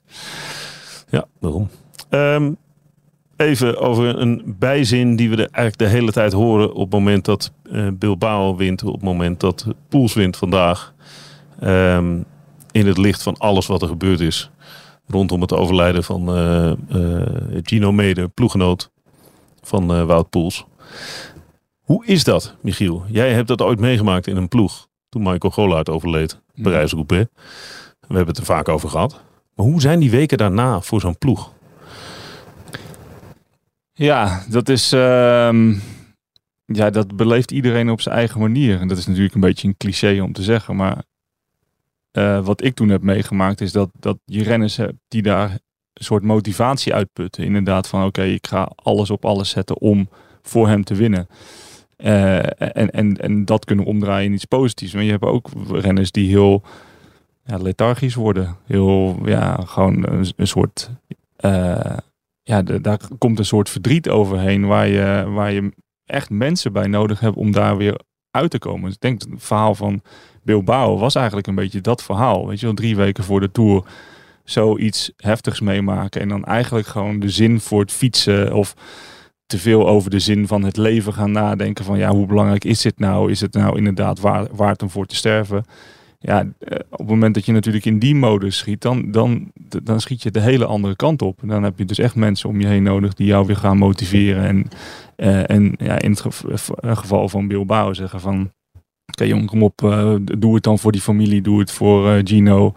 Ja, 1.10 1.26
daarom. 1.40 1.70
Ehm, 2.10 2.52
even 3.38 3.80
over 3.80 4.20
een 4.20 4.56
bijzin 4.60 5.16
die 5.16 5.30
we 5.30 5.36
de, 5.36 5.48
eigenlijk 5.52 5.92
de 5.92 5.98
hele 5.98 6.12
tijd 6.12 6.34
horen 6.34 6.74
op 6.74 6.82
het 6.82 6.92
moment 6.92 7.26
dat 7.26 7.52
eh, 7.72 7.88
Bilbao 7.94 8.56
wint, 8.56 8.84
op 8.84 8.94
het 8.94 9.04
moment 9.04 9.40
dat 9.40 9.68
Poels 9.90 10.14
wint 10.14 10.38
vandaag. 10.38 10.94
Ehm, 11.60 12.18
in 12.72 12.88
het 12.88 12.98
licht 12.98 13.24
van 13.24 13.38
alles 13.38 13.68
wat 13.68 13.82
er 13.82 13.88
gebeurd 13.88 14.20
is 14.20 14.50
rondom 15.08 15.42
het 15.42 15.54
overlijden 15.54 16.04
van 16.04 16.30
eh, 16.30 16.72
eh, 16.72 17.58
Gino 17.62 17.92
Mede, 17.92 18.28
ploeggenoot 18.28 18.92
van 19.62 19.94
eh, 19.94 20.06
Wout 20.06 20.30
Poels. 20.30 20.66
Hoe 21.80 22.06
is 22.06 22.24
dat, 22.24 22.56
Michiel? 22.62 23.04
Jij 23.08 23.34
hebt 23.34 23.48
dat 23.48 23.62
ooit 23.62 23.80
meegemaakt 23.80 24.28
in 24.28 24.38
een 24.38 24.48
ploeg 24.48 24.88
toen 25.10 25.24
Michael 25.24 25.54
Golaert 25.54 25.90
overleed, 25.90 26.42
Parijs-Roubaix. 26.62 27.30
We 28.00 28.16
hebben 28.16 28.28
het 28.28 28.38
er 28.38 28.46
vaak 28.46 28.70
over 28.70 28.90
gehad. 28.90 29.22
Maar 29.56 29.66
hoe 29.66 29.82
zijn 29.82 30.00
die 30.00 30.12
weken 30.12 30.38
daarna 30.38 30.82
voor 30.82 31.02
zo'n 31.02 31.18
ploeg? 31.18 31.52
Ja, 33.94 34.44
dat 34.50 34.70
is. 34.70 34.92
ehm, 34.92 35.74
ja, 36.66 36.90
dat 36.90 37.16
beleeft 37.16 37.52
iedereen 37.52 37.90
op 37.90 38.02
zijn 38.02 38.16
eigen 38.16 38.40
manier. 38.40 38.80
En 38.80 38.88
dat 38.88 38.98
is 38.98 39.08
natuurlijk 39.08 39.36
een 39.36 39.42
beetje 39.42 39.68
een 39.68 39.78
cliché 39.78 40.22
om 40.22 40.34
te 40.34 40.44
zeggen. 40.44 40.76
Maar 40.76 41.04
eh, 42.14 42.46
wat 42.46 42.64
ik 42.64 42.76
toen 42.76 42.90
heb 42.90 43.02
meegemaakt 43.02 43.62
is 43.62 43.72
dat, 43.72 43.90
dat 44.00 44.18
je 44.26 44.44
renners 44.44 44.78
hebt 44.78 44.94
die 45.08 45.22
daar 45.22 45.50
een 45.94 46.06
soort 46.06 46.24
motivatie 46.24 46.94
uitputten. 46.94 47.44
Inderdaad, 47.44 47.88
van 47.88 48.06
oké, 48.06 48.24
ik 48.24 48.48
ga 48.48 48.72
alles 48.76 49.10
op 49.10 49.26
alles 49.26 49.50
zetten 49.50 49.80
om 49.80 50.10
voor 50.42 50.68
hem 50.68 50.84
te 50.84 50.96
winnen. 50.96 51.28
Eh, 51.96 52.62
en, 52.78 52.92
en, 52.92 53.18
en 53.18 53.46
dat 53.46 53.66
kunnen 53.66 53.86
omdraaien 53.86 54.26
in 54.26 54.34
iets 54.34 54.46
positiefs. 54.46 54.94
Maar 54.94 55.04
je 55.04 55.12
hebt 55.12 55.24
ook 55.24 55.50
renners 55.72 56.12
die 56.12 56.30
heel 56.30 56.64
ja, 57.44 57.58
lethargisch 57.58 58.16
worden. 58.16 58.58
Heel, 58.66 59.20
ja, 59.26 59.56
gewoon 59.66 60.08
een, 60.38 60.48
soort. 60.48 60.90
eh, 61.36 61.98
ja, 62.44 62.62
daar 62.62 63.00
komt 63.18 63.40
een 63.40 63.46
soort 63.46 63.70
verdriet 63.70 64.10
overheen 64.10 64.68
waar 64.68 64.88
je, 64.88 65.30
waar 65.34 65.52
je 65.52 65.72
echt 66.06 66.30
mensen 66.30 66.74
bij 66.74 66.88
nodig 66.88 67.20
hebt 67.20 67.36
om 67.36 67.52
daar 67.52 67.78
weer 67.78 68.00
uit 68.32 68.52
te 68.52 68.60
komen. 68.60 68.84
Dus 68.86 68.94
ik 68.94 69.02
denk 69.02 69.22
het 69.22 69.30
verhaal 69.38 69.76
van 69.76 70.02
Bilbao 70.44 70.98
was 70.98 71.16
eigenlijk 71.16 71.48
een 71.48 71.56
beetje 71.56 71.82
dat 71.82 72.04
verhaal. 72.04 72.48
Weet 72.48 72.60
je 72.60 72.66
wel, 72.66 72.76
drie 72.76 72.96
weken 72.96 73.24
voor 73.24 73.40
de 73.40 73.52
Tour 73.52 73.84
zoiets 74.44 75.12
heftigs 75.18 75.62
meemaken. 75.62 76.22
En 76.22 76.30
dan 76.30 76.46
eigenlijk 76.46 76.88
gewoon 76.88 77.20
de 77.20 77.30
zin 77.30 77.60
voor 77.60 77.82
het 77.82 77.92
fietsen 77.92 78.54
of 78.54 78.76
te 79.46 79.58
veel 79.58 79.88
over 79.88 80.10
de 80.10 80.20
zin 80.20 80.48
van 80.48 80.64
het 80.64 80.78
leven 80.78 81.14
gaan 81.14 81.32
nadenken. 81.32 81.86
Van 81.86 81.98
ja, 81.98 82.10
hoe 82.10 82.26
belangrijk 82.26 82.64
is 82.64 82.82
dit 82.82 83.00
nou? 83.00 83.32
Is 83.32 83.42
het 83.42 83.54
nou 83.54 83.78
inderdaad 83.78 84.20
waar, 84.20 84.48
waard 84.56 84.82
om 84.82 84.90
voor 84.90 85.06
te 85.06 85.16
sterven? 85.16 85.66
Ja, 86.20 86.40
eh, 86.40 86.80
op 86.90 86.98
het 86.98 87.08
moment 87.08 87.34
dat 87.34 87.46
je 87.46 87.52
natuurlijk 87.52 87.86
in 87.86 88.00
die 88.00 88.16
modus 88.16 88.58
schiet, 88.58 88.82
dan, 88.82 89.12
dan, 89.12 89.52
dan 89.84 90.02
schiet 90.02 90.24
je 90.24 90.32
de 90.32 90.40
hele 90.40 90.66
andere 90.66 90.96
kant 90.96 91.22
op. 91.22 91.42
En 91.42 91.48
dan 91.48 91.64
heb 91.64 91.78
je 91.78 91.86
dus 91.86 92.00
echt 92.00 92.16
mensen 92.16 92.50
om 92.50 92.62
je 92.62 92.68
heen 92.68 92.84
nodig 92.84 93.14
die 93.14 93.28
jou 93.28 93.46
weer 93.46 93.56
gaan 93.56 93.78
motiveren. 93.78 94.44
En, 94.44 94.68
uh, 95.18 95.50
en 95.50 95.76
ja, 95.78 96.00
in 96.00 96.12
het 96.12 96.22
geval 96.98 97.30
van 97.30 97.48
Bilbao 97.48 97.94
zeggen 97.94 98.20
van... 98.20 98.52
Oké 99.14 99.24
jongen, 99.24 99.46
kom 99.46 99.64
op, 99.64 99.82
uh, 99.82 100.16
doe 100.24 100.56
het 100.56 100.64
dan 100.64 100.80
voor 100.80 100.92
die 100.92 101.02
familie, 101.02 101.42
doe 101.42 101.60
het 101.60 101.72
voor 101.72 102.22
Gino. 102.24 102.74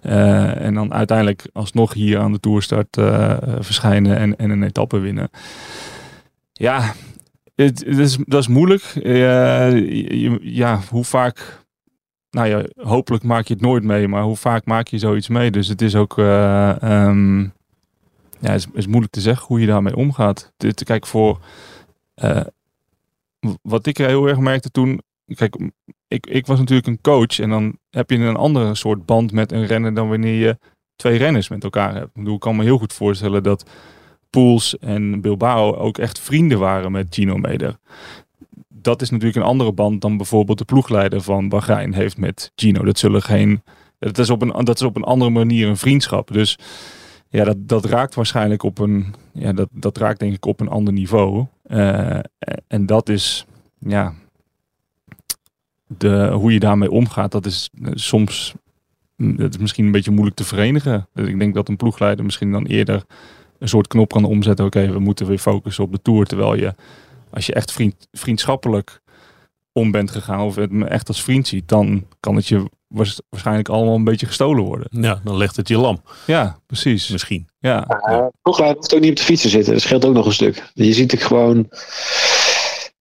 en 0.00 0.74
dan 0.74 0.92
uiteindelijk 0.92 1.48
alsnog 1.52 1.94
hier 1.94 2.18
aan 2.18 2.32
de 2.32 2.40
toerstart 2.40 2.98
verschijnen 3.58 4.16
en, 4.16 4.36
en 4.36 4.50
een 4.50 4.62
etappe 4.62 4.98
winnen. 4.98 5.30
Ja, 6.52 6.94
het, 7.54 7.84
het 7.86 7.98
is, 7.98 8.18
dat 8.24 8.40
is 8.40 8.48
moeilijk. 8.48 8.82
ja, 10.42 10.80
hoe 10.90 11.04
vaak 11.04 11.60
nou 12.30 12.48
ja, 12.48 12.64
hopelijk 12.76 13.22
maak 13.22 13.46
je 13.46 13.54
het 13.54 13.62
nooit 13.62 13.84
mee, 13.84 14.08
maar 14.08 14.22
hoe 14.22 14.36
vaak 14.36 14.64
maak 14.64 14.86
je 14.86 14.98
zoiets 14.98 15.28
mee? 15.28 15.50
Dus 15.50 15.68
het 15.68 15.82
is 15.82 15.94
ook, 15.94 16.16
um, 16.16 17.52
ja, 18.38 18.52
is, 18.52 18.66
is 18.72 18.86
moeilijk 18.86 19.12
te 19.12 19.20
zeggen 19.20 19.46
hoe 19.46 19.60
je 19.60 19.66
daarmee 19.66 19.96
omgaat. 19.96 20.52
Te, 20.56 20.84
kijk 20.84 21.06
voor, 21.06 21.40
wat 23.62 23.86
ik 23.86 23.96
heel 23.96 24.28
erg 24.28 24.38
merkte 24.38 24.70
toen, 24.70 25.00
kijk, 25.34 25.56
ik, 26.08 26.26
ik 26.26 26.46
was 26.46 26.58
natuurlijk 26.58 26.88
een 26.88 27.00
coach 27.00 27.38
en 27.38 27.50
dan 27.50 27.78
heb 27.90 28.10
je 28.10 28.16
een 28.16 28.36
andere 28.36 28.74
soort 28.74 29.06
band 29.06 29.32
met 29.32 29.52
een 29.52 29.66
renner 29.66 29.94
dan 29.94 30.08
wanneer 30.08 30.40
je 30.40 30.58
twee 30.96 31.18
renners 31.18 31.48
met 31.48 31.64
elkaar 31.64 31.94
hebt. 31.94 32.06
Ik, 32.06 32.14
bedoel, 32.14 32.34
ik 32.34 32.40
kan 32.40 32.56
me 32.56 32.62
heel 32.62 32.78
goed 32.78 32.92
voorstellen 32.92 33.42
dat 33.42 33.70
Pools 34.30 34.78
en 34.78 35.20
Bilbao 35.20 35.74
ook 35.74 35.98
echt 35.98 36.20
vrienden 36.20 36.58
waren 36.58 36.92
met 36.92 37.06
Gino 37.10 37.36
Meder 37.36 37.78
dat 38.82 39.02
is 39.02 39.10
natuurlijk 39.10 39.36
een 39.36 39.50
andere 39.50 39.72
band 39.72 40.00
dan 40.00 40.16
bijvoorbeeld 40.16 40.58
de 40.58 40.64
ploegleider 40.64 41.20
van 41.20 41.48
Bahrein 41.48 41.94
heeft 41.94 42.16
met 42.16 42.52
Gino. 42.54 42.84
Dat 42.84 42.98
zullen 42.98 43.22
geen. 43.22 43.62
Dat 43.98 44.18
is 44.18 44.30
op 44.30 44.42
een, 44.42 44.64
dat 44.64 44.80
is 44.80 44.82
op 44.82 44.96
een 44.96 45.04
andere 45.04 45.30
manier 45.30 45.68
een 45.68 45.76
vriendschap. 45.76 46.32
Dus 46.32 46.58
ja, 47.28 47.44
dat, 47.44 47.56
dat 47.68 47.84
raakt 47.84 48.14
waarschijnlijk 48.14 48.62
op 48.62 48.78
een. 48.78 49.14
Ja, 49.32 49.52
dat, 49.52 49.68
dat 49.72 49.98
raakt 49.98 50.18
denk 50.18 50.34
ik 50.34 50.46
op 50.46 50.60
een 50.60 50.68
ander 50.68 50.92
niveau. 50.92 51.46
Uh, 51.66 52.18
en 52.66 52.86
dat 52.86 53.08
is. 53.08 53.46
Ja. 53.78 54.14
De, 55.98 56.30
hoe 56.32 56.52
je 56.52 56.60
daarmee 56.60 56.90
omgaat, 56.90 57.32
dat 57.32 57.46
is 57.46 57.70
eh, 57.82 57.90
soms. 57.94 58.54
Dat 59.16 59.54
is 59.54 59.58
misschien 59.58 59.84
een 59.84 59.92
beetje 59.92 60.10
moeilijk 60.10 60.36
te 60.36 60.44
verenigen. 60.44 61.08
Dus 61.14 61.28
ik 61.28 61.38
denk 61.38 61.54
dat 61.54 61.68
een 61.68 61.76
ploegleider 61.76 62.24
misschien 62.24 62.52
dan 62.52 62.66
eerder 62.66 63.04
een 63.58 63.68
soort 63.68 63.86
knop 63.86 64.12
kan 64.12 64.24
omzetten. 64.24 64.64
Oké, 64.64 64.92
we 64.92 64.98
moeten 64.98 65.26
weer 65.26 65.38
focussen 65.38 65.84
op 65.84 65.92
de 65.92 66.02
tour. 66.02 66.26
Terwijl 66.26 66.54
je 66.54 66.74
als 67.30 67.46
je 67.46 67.54
echt 67.54 67.72
vriend, 67.72 68.08
vriendschappelijk 68.12 69.00
om 69.72 69.90
bent 69.90 70.10
gegaan 70.10 70.40
of 70.40 70.54
het 70.56 70.70
me 70.70 70.84
echt 70.84 71.08
als 71.08 71.22
vriend 71.22 71.48
ziet, 71.48 71.68
dan 71.68 72.06
kan 72.20 72.36
het 72.36 72.46
je 72.46 72.70
waarschijnlijk 73.28 73.68
allemaal 73.68 73.94
een 73.94 74.04
beetje 74.04 74.26
gestolen 74.26 74.64
worden. 74.64 74.86
Ja, 74.90 75.20
dan 75.24 75.36
legt 75.36 75.56
het 75.56 75.68
je 75.68 75.78
lam. 75.78 76.02
Ja, 76.26 76.58
precies. 76.66 77.08
Misschien. 77.08 77.48
Ja. 77.58 78.00
Uh, 78.08 78.26
hoeft 78.42 78.94
ook 78.94 79.00
niet 79.00 79.10
op 79.10 79.16
de 79.16 79.22
fiets 79.22 79.42
te 79.42 79.48
zitten. 79.48 79.72
Dat 79.72 79.82
scheelt 79.82 80.04
ook 80.04 80.14
nog 80.14 80.26
een 80.26 80.32
stuk. 80.32 80.70
Je 80.74 80.92
ziet 80.92 81.10
het 81.10 81.22
gewoon. 81.22 81.68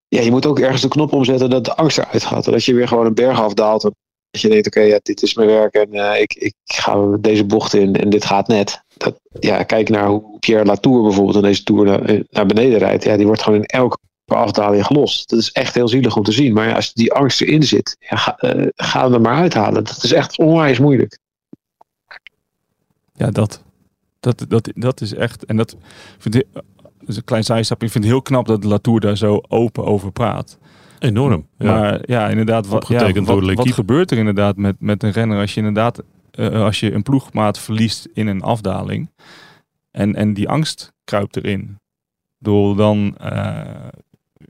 Ja, 0.09 0.21
je 0.21 0.31
moet 0.31 0.45
ook 0.45 0.59
ergens 0.59 0.81
de 0.81 0.87
knop 0.87 1.13
omzetten 1.13 1.49
dat 1.49 1.65
de 1.65 1.75
angst 1.75 1.97
eruit 1.97 2.23
gaat. 2.23 2.45
Dat 2.45 2.63
je 2.63 2.73
weer 2.73 2.87
gewoon 2.87 3.05
een 3.05 3.13
berg 3.13 3.41
afdaalt. 3.41 3.81
Dat 3.81 3.93
je 4.31 4.49
denkt, 4.49 4.67
oké, 4.67 4.79
ja, 4.79 4.99
dit 5.03 5.21
is 5.21 5.33
mijn 5.33 5.47
werk 5.47 5.73
en 5.73 5.95
uh, 5.95 6.21
ik, 6.21 6.33
ik 6.33 6.53
ga 6.65 7.17
deze 7.19 7.45
bocht 7.45 7.73
in 7.73 7.95
en 7.95 8.09
dit 8.09 8.25
gaat 8.25 8.47
net. 8.47 8.83
Dat, 8.97 9.19
ja, 9.39 9.63
kijk 9.63 9.89
naar 9.89 10.07
hoe 10.07 10.39
Pierre 10.39 10.65
Latour 10.65 11.03
bijvoorbeeld 11.03 11.35
in 11.35 11.41
deze 11.41 11.63
tour 11.63 11.85
naar, 11.85 12.21
naar 12.29 12.45
beneden 12.45 12.79
rijdt. 12.79 13.03
Ja, 13.03 13.17
die 13.17 13.25
wordt 13.25 13.41
gewoon 13.41 13.59
in 13.59 13.65
elke 13.65 13.97
afdaling 14.25 14.85
gelost. 14.85 15.29
Dat 15.29 15.39
is 15.39 15.51
echt 15.51 15.73
heel 15.73 15.87
zielig 15.87 16.15
om 16.15 16.23
te 16.23 16.31
zien. 16.31 16.53
Maar 16.53 16.67
ja, 16.67 16.75
als 16.75 16.93
die 16.93 17.13
angst 17.13 17.41
erin 17.41 17.63
zit, 17.63 17.95
ja, 17.99 18.17
ga, 18.17 18.37
uh, 18.55 18.67
ga 18.75 19.03
hem 19.03 19.13
er 19.13 19.21
maar 19.21 19.35
uithalen. 19.35 19.83
Dat 19.83 20.03
is 20.03 20.11
echt 20.11 20.37
onwijs 20.37 20.79
moeilijk. 20.79 21.19
Ja, 23.13 23.31
dat. 23.31 23.63
Dat, 24.19 24.45
dat, 24.47 24.71
dat 24.75 25.01
is 25.01 25.13
echt. 25.13 25.45
En. 25.45 25.57
Dat 25.57 25.75
is 27.09 27.17
een 27.17 27.23
klein 27.23 27.43
zijstapje. 27.43 27.85
Ik 27.85 27.91
vind 27.91 28.03
het 28.03 28.13
heel 28.13 28.21
knap 28.21 28.47
dat 28.47 28.63
Latour 28.63 28.99
daar 28.99 29.17
zo 29.17 29.41
open 29.47 29.85
over 29.85 30.11
praat. 30.11 30.57
Enorm. 30.99 31.47
Ja. 31.57 31.79
Maar 31.79 31.99
ja, 32.05 32.27
inderdaad. 32.27 32.67
Wat, 32.67 32.87
ja, 32.87 33.11
wat, 33.11 33.53
wat 33.53 33.71
gebeurt 33.71 34.11
er 34.11 34.17
inderdaad 34.17 34.55
met, 34.57 34.75
met 34.79 35.03
een 35.03 35.11
renner 35.11 35.39
als 35.39 35.53
je 35.53 35.59
inderdaad. 35.59 36.03
Uh, 36.33 36.63
als 36.63 36.79
je 36.79 36.93
een 36.93 37.03
ploegmaat 37.03 37.59
verliest 37.59 38.07
in 38.13 38.27
een 38.27 38.41
afdaling. 38.41 39.09
En, 39.91 40.15
en 40.15 40.33
die 40.33 40.49
angst 40.49 40.93
kruipt 41.03 41.35
erin. 41.35 41.77
Door 42.37 42.75
dan 42.75 43.17
uh, 43.21 43.61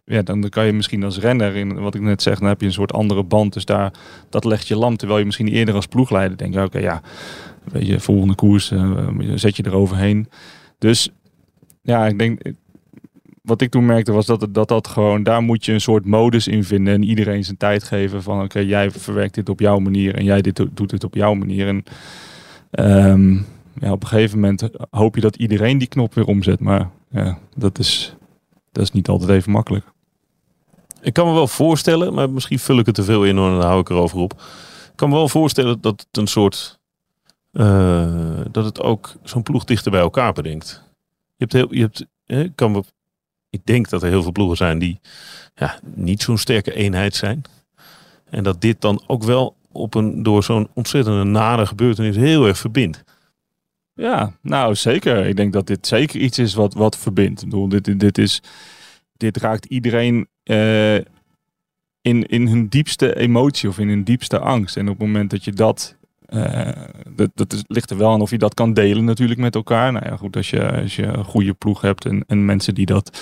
ja, 0.06 0.22
dan 0.22 0.50
kan 0.50 0.66
je 0.66 0.74
misschien 0.74 1.04
als 1.04 1.20
renner, 1.20 1.56
in 1.56 1.80
wat 1.80 1.96
ik 1.96 2.02
net 2.02 2.22
zeg, 2.22 2.40
dan 2.40 2.48
heb 2.48 2.60
je 2.60 2.66
een 2.66 2.74
soort 2.74 2.94
andere 2.94 3.24
band. 3.24 3.54
Dus 3.54 3.66
daar, 3.66 3.94
dat 4.30 4.44
legt 4.44 4.68
je 4.68 4.76
lam. 4.76 4.98
Terwijl 4.98 5.20
je 5.20 5.26
misschien 5.26 5.48
eerder 5.48 5.76
als 5.76 5.86
ploegleider 5.86 6.38
denkt, 6.38 6.56
oké, 6.56 6.66
okay, 6.66 6.82
ja, 6.82 7.02
weet 7.64 7.88
je, 7.88 8.00
volgende 8.00 8.36
koers 8.36 8.72
uh, 8.72 9.08
zet 9.36 9.56
je 9.56 9.66
eroverheen. 9.66 10.28
Dus 10.78 11.10
ja, 11.82 12.08
ik 12.08 12.20
denk, 12.20 12.42
wat 13.42 13.62
ik 13.62 13.70
toen 13.70 13.86
merkte 13.86 14.12
was 14.12 14.26
dat, 14.26 14.48
dat 14.50 14.68
dat 14.68 14.88
gewoon, 14.88 15.24
daar 15.24 15.42
moet 15.42 15.66
je 15.66 15.74
een 15.74 15.82
soort 15.82 16.06
modus 16.06 16.48
in 16.48 16.64
vinden. 16.64 16.94
En 16.94 17.04
iedereen 17.04 17.44
zijn 17.44 17.58
tijd 17.58 17.84
geven 17.84 18.24
van, 18.24 18.42
oké, 18.42 18.60
jij 18.60 18.92
verwerkt 18.92 19.34
dit 19.34 19.50
op 19.50 19.60
jouw 19.60 19.80
manier 19.80 20.16
en 20.16 20.24
jij 20.24 20.42
dit, 20.42 20.66
doet 20.72 20.92
het 20.92 21.04
op 21.04 21.16
jouw 21.16 21.34
manier. 21.34 21.68
En 21.68 21.84
um, 22.86 23.46
ja, 23.80 23.92
op 23.92 24.02
een 24.02 24.08
gegeven 24.08 24.40
moment 24.40 24.70
hoop 24.90 25.16
je 25.16 25.22
dat 25.22 25.36
iedereen 25.36 25.78
die 25.78 25.88
knop 25.88 26.14
weer 26.14 26.26
omzet. 26.26 26.60
Maar 26.60 26.90
ja, 27.12 27.38
dat 27.56 27.80
is, 27.80 28.16
dat 28.72 28.84
is 28.84 28.92
niet 28.92 29.08
altijd 29.08 29.30
even 29.30 29.52
makkelijk. 29.52 29.86
Ik 31.02 31.14
kan 31.14 31.28
me 31.28 31.34
wel 31.34 31.48
voorstellen, 31.48 32.14
maar 32.14 32.30
misschien 32.30 32.60
vul 32.60 32.80
ik 32.80 32.86
het 32.86 32.96
te 32.96 33.04
veel 33.04 33.24
in 33.24 33.38
en 33.38 33.44
dan 33.44 33.62
hou 33.62 33.80
ik 33.80 33.90
erover 33.90 34.18
op. 34.18 34.34
Ik 34.92 34.96
kan 34.96 35.10
me 35.10 35.16
wel 35.16 35.30
voorstellen 35.30 35.82
dat 35.82 36.06
het 36.08 36.18
een 36.18 36.28
soort. 36.28 36.80
Uh, 37.54 38.42
dat 38.52 38.66
het 38.66 38.82
ook 38.82 39.16
zo'n 39.24 39.44
ploeg 39.44 39.64
dichter 39.64 39.92
bij 39.92 40.00
elkaar 40.00 40.34
brengt. 40.34 40.89
Hebt 41.40 41.54
heel. 41.54 41.74
Je 41.76 41.90
hebt, 42.26 42.56
kan 42.56 42.72
me, 42.72 42.84
ik 43.50 43.62
denk 43.64 43.90
dat 43.90 44.04
er 44.04 44.10
heel 44.10 44.24
veel 44.24 44.32
ploegen 44.32 44.58
zijn 44.58 44.80
die 44.80 45.00
ja, 45.56 45.80
niet 45.96 46.22
zo'n 46.22 46.38
sterke 46.38 46.74
eenheid 46.74 47.16
zijn. 47.16 47.42
En 48.30 48.44
dat 48.44 48.62
dit 48.62 48.82
dan 48.82 49.04
ook 49.08 49.24
wel 49.24 49.56
op 49.72 49.96
een, 49.96 50.24
door 50.24 50.44
zo'n 50.44 50.70
ontzettende 50.74 51.24
nare 51.24 51.66
gebeurtenis 51.66 52.16
heel 52.16 52.48
erg 52.48 52.58
verbindt. 52.58 53.04
Ja, 53.94 54.34
nou 54.42 54.76
zeker. 54.76 55.26
Ik 55.26 55.36
denk 55.36 55.54
dat 55.54 55.68
dit 55.68 55.88
zeker 55.88 56.20
iets 56.20 56.38
is 56.38 56.54
wat, 56.54 56.74
wat 56.74 56.98
verbindt. 56.98 57.42
Ik 57.42 57.70
dit, 57.70 58.00
dit, 58.00 58.18
is, 58.18 58.42
dit 59.18 59.38
raakt 59.38 59.66
iedereen 59.66 60.28
uh, 60.44 60.96
in, 62.02 62.26
in 62.28 62.48
hun 62.48 62.68
diepste 62.68 63.16
emotie 63.16 63.70
of 63.70 63.80
in 63.80 63.88
hun 63.88 64.04
diepste 64.04 64.40
angst. 64.40 64.78
En 64.78 64.90
op 64.90 64.98
het 64.98 65.08
moment 65.08 65.30
dat 65.30 65.44
je 65.44 65.52
dat. 65.52 65.98
Uh, 66.34 66.70
dat, 67.16 67.30
dat 67.34 67.64
ligt 67.68 67.90
er 67.90 67.98
wel 67.98 68.12
aan 68.12 68.22
of 68.22 68.30
je 68.30 68.38
dat 68.38 68.54
kan 68.54 68.74
delen 68.74 69.06
natuurlijk 69.06 69.40
met 69.40 69.56
elkaar. 69.56 69.92
Nou 69.92 70.06
ja, 70.06 70.16
goed, 70.16 70.36
als 70.36 70.50
je, 70.50 70.72
als 70.82 70.96
je 70.96 71.04
een 71.04 71.24
goede 71.24 71.54
ploeg 71.54 71.82
hebt 71.82 72.06
en, 72.06 72.24
en 72.28 72.46
mensen 72.46 72.76
die 72.76 72.86
dat 72.86 73.22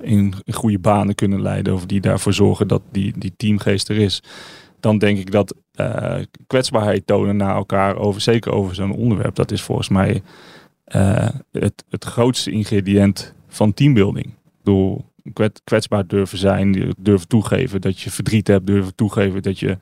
in, 0.00 0.34
goede 0.52 0.78
banen 0.78 1.14
kunnen 1.14 1.42
leiden. 1.42 1.74
Of 1.74 1.86
die 1.86 2.00
daarvoor 2.00 2.32
zorgen 2.32 2.68
dat 2.68 2.82
die, 2.92 3.18
die 3.18 3.34
teamgeest 3.36 3.88
er 3.88 3.96
is. 3.96 4.22
Dan 4.80 4.98
denk 4.98 5.18
ik 5.18 5.30
dat 5.30 5.54
uh, 5.80 6.16
kwetsbaarheid 6.46 7.06
tonen 7.06 7.36
naar 7.36 7.54
elkaar, 7.56 7.96
over, 7.96 8.20
zeker 8.20 8.52
over 8.52 8.74
zo'n 8.74 8.92
onderwerp, 8.92 9.34
dat 9.34 9.50
is 9.50 9.62
volgens 9.62 9.88
mij 9.88 10.22
uh, 10.94 11.28
het, 11.52 11.84
het 11.88 12.04
grootste 12.04 12.50
ingrediënt 12.50 13.34
van 13.48 13.74
teambuilding. 13.74 14.34
Door 14.62 15.00
kwetsbaar 15.64 16.06
durven 16.06 16.38
zijn, 16.38 16.94
durven 16.98 17.28
toegeven 17.28 17.80
dat 17.80 18.00
je 18.00 18.10
verdriet 18.10 18.46
hebt, 18.46 18.66
durven 18.66 18.94
toegeven 18.94 19.42
dat 19.42 19.58
je 19.58 19.78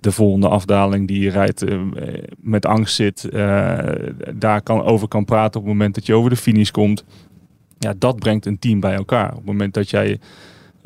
de 0.00 0.12
volgende 0.12 0.48
afdaling 0.48 1.08
die 1.08 1.20
je 1.20 1.30
rijdt 1.30 1.62
uh, 1.62 1.80
met 2.40 2.66
angst 2.66 2.94
zit, 2.94 3.28
daar 4.34 4.62
kan, 4.62 4.82
over 4.82 5.08
kan 5.08 5.24
praten 5.24 5.60
op 5.60 5.66
het 5.66 5.74
moment 5.74 5.94
dat 5.94 6.06
je 6.06 6.14
over 6.14 6.30
de 6.30 6.36
finish 6.36 6.70
komt. 6.70 7.04
Ja, 7.78 7.94
dat 7.98 8.18
brengt 8.18 8.46
een 8.46 8.58
team 8.58 8.80
bij 8.80 8.94
elkaar. 8.94 9.30
Op 9.30 9.36
het 9.36 9.44
moment 9.44 9.74
dat 9.74 9.90
jij 9.90 10.18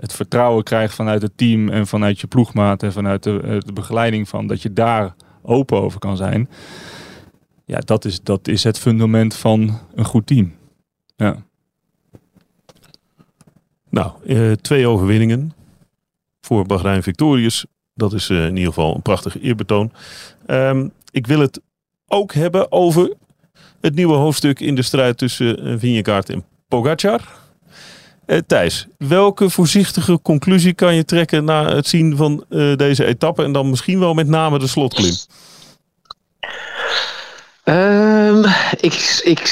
het 0.01 0.13
vertrouwen 0.13 0.65
krijgt 0.65 0.95
vanuit 0.95 1.23
het 1.23 1.33
team 1.37 1.69
en 1.69 1.87
vanuit 1.87 2.21
je 2.21 2.27
ploegmaat 2.27 2.83
en 2.83 2.93
vanuit 2.93 3.23
de, 3.23 3.41
eh, 3.41 3.75
begeleiding 3.75 4.29
van, 4.29 4.47
dat 4.47 4.63
je 4.63 4.73
daar 4.73 5.15
open 5.43 5.81
over 5.81 5.99
kan 5.99 6.17
zijn. 6.17 6.49
Ja, 7.65 7.79
dat 7.79 8.05
is, 8.05 8.23
dat 8.23 8.49
is 8.49 8.65
het 8.65 8.79
fundament 8.79 9.37
van 9.37 9.79
een 9.95 10.05
goed 10.05 10.27
team. 10.27 10.53
Ja. 11.17 11.37
Nou, 13.89 14.13
uh, 14.25 14.53
twee 14.53 14.87
overwinningen 14.87 15.53
voor 16.41 16.67
Bahrein 16.67 17.03
Victorious. 17.03 17.67
Dat 18.01 18.13
is 18.13 18.29
uh, 18.29 18.45
in 18.45 18.57
ieder 18.57 18.73
geval 18.73 18.95
een 18.95 19.03
prachtig 19.03 19.41
eerbetoon. 19.41 19.93
Um, 20.47 20.93
ik 21.11 21.27
wil 21.27 21.41
het 21.41 21.61
ook 22.07 22.33
hebben 22.33 22.73
over 22.73 23.13
het 23.81 23.95
nieuwe 23.95 24.15
hoofdstuk 24.15 24.61
in 24.61 24.75
de 24.75 24.83
strijd 24.83 25.19
tussen 25.19 25.67
uh, 25.67 25.75
Vingegaard 25.79 26.31
en 26.31 26.45
Pogacar. 26.69 27.21
Uh, 28.27 28.39
Thijs, 28.47 28.87
welke 28.99 29.51
voorzichtige 29.51 30.23
conclusie 30.23 30.73
kan 30.75 30.95
je 30.95 31.05
trekken 31.05 31.45
na 31.45 31.75
het 31.75 31.87
zien 31.87 32.17
van 32.17 32.45
uh, 32.49 32.77
deze 32.77 33.05
etappe 33.05 33.43
en 33.45 33.53
dan 33.53 33.71
misschien 33.71 33.99
wel 33.99 34.15
met 34.15 34.27
name 34.27 34.59
de 34.59 34.67
slotklim? 34.67 35.15
Um, 37.65 38.41
Ehm, 38.41 38.45
ik, 38.81 39.21
ik 39.25 39.47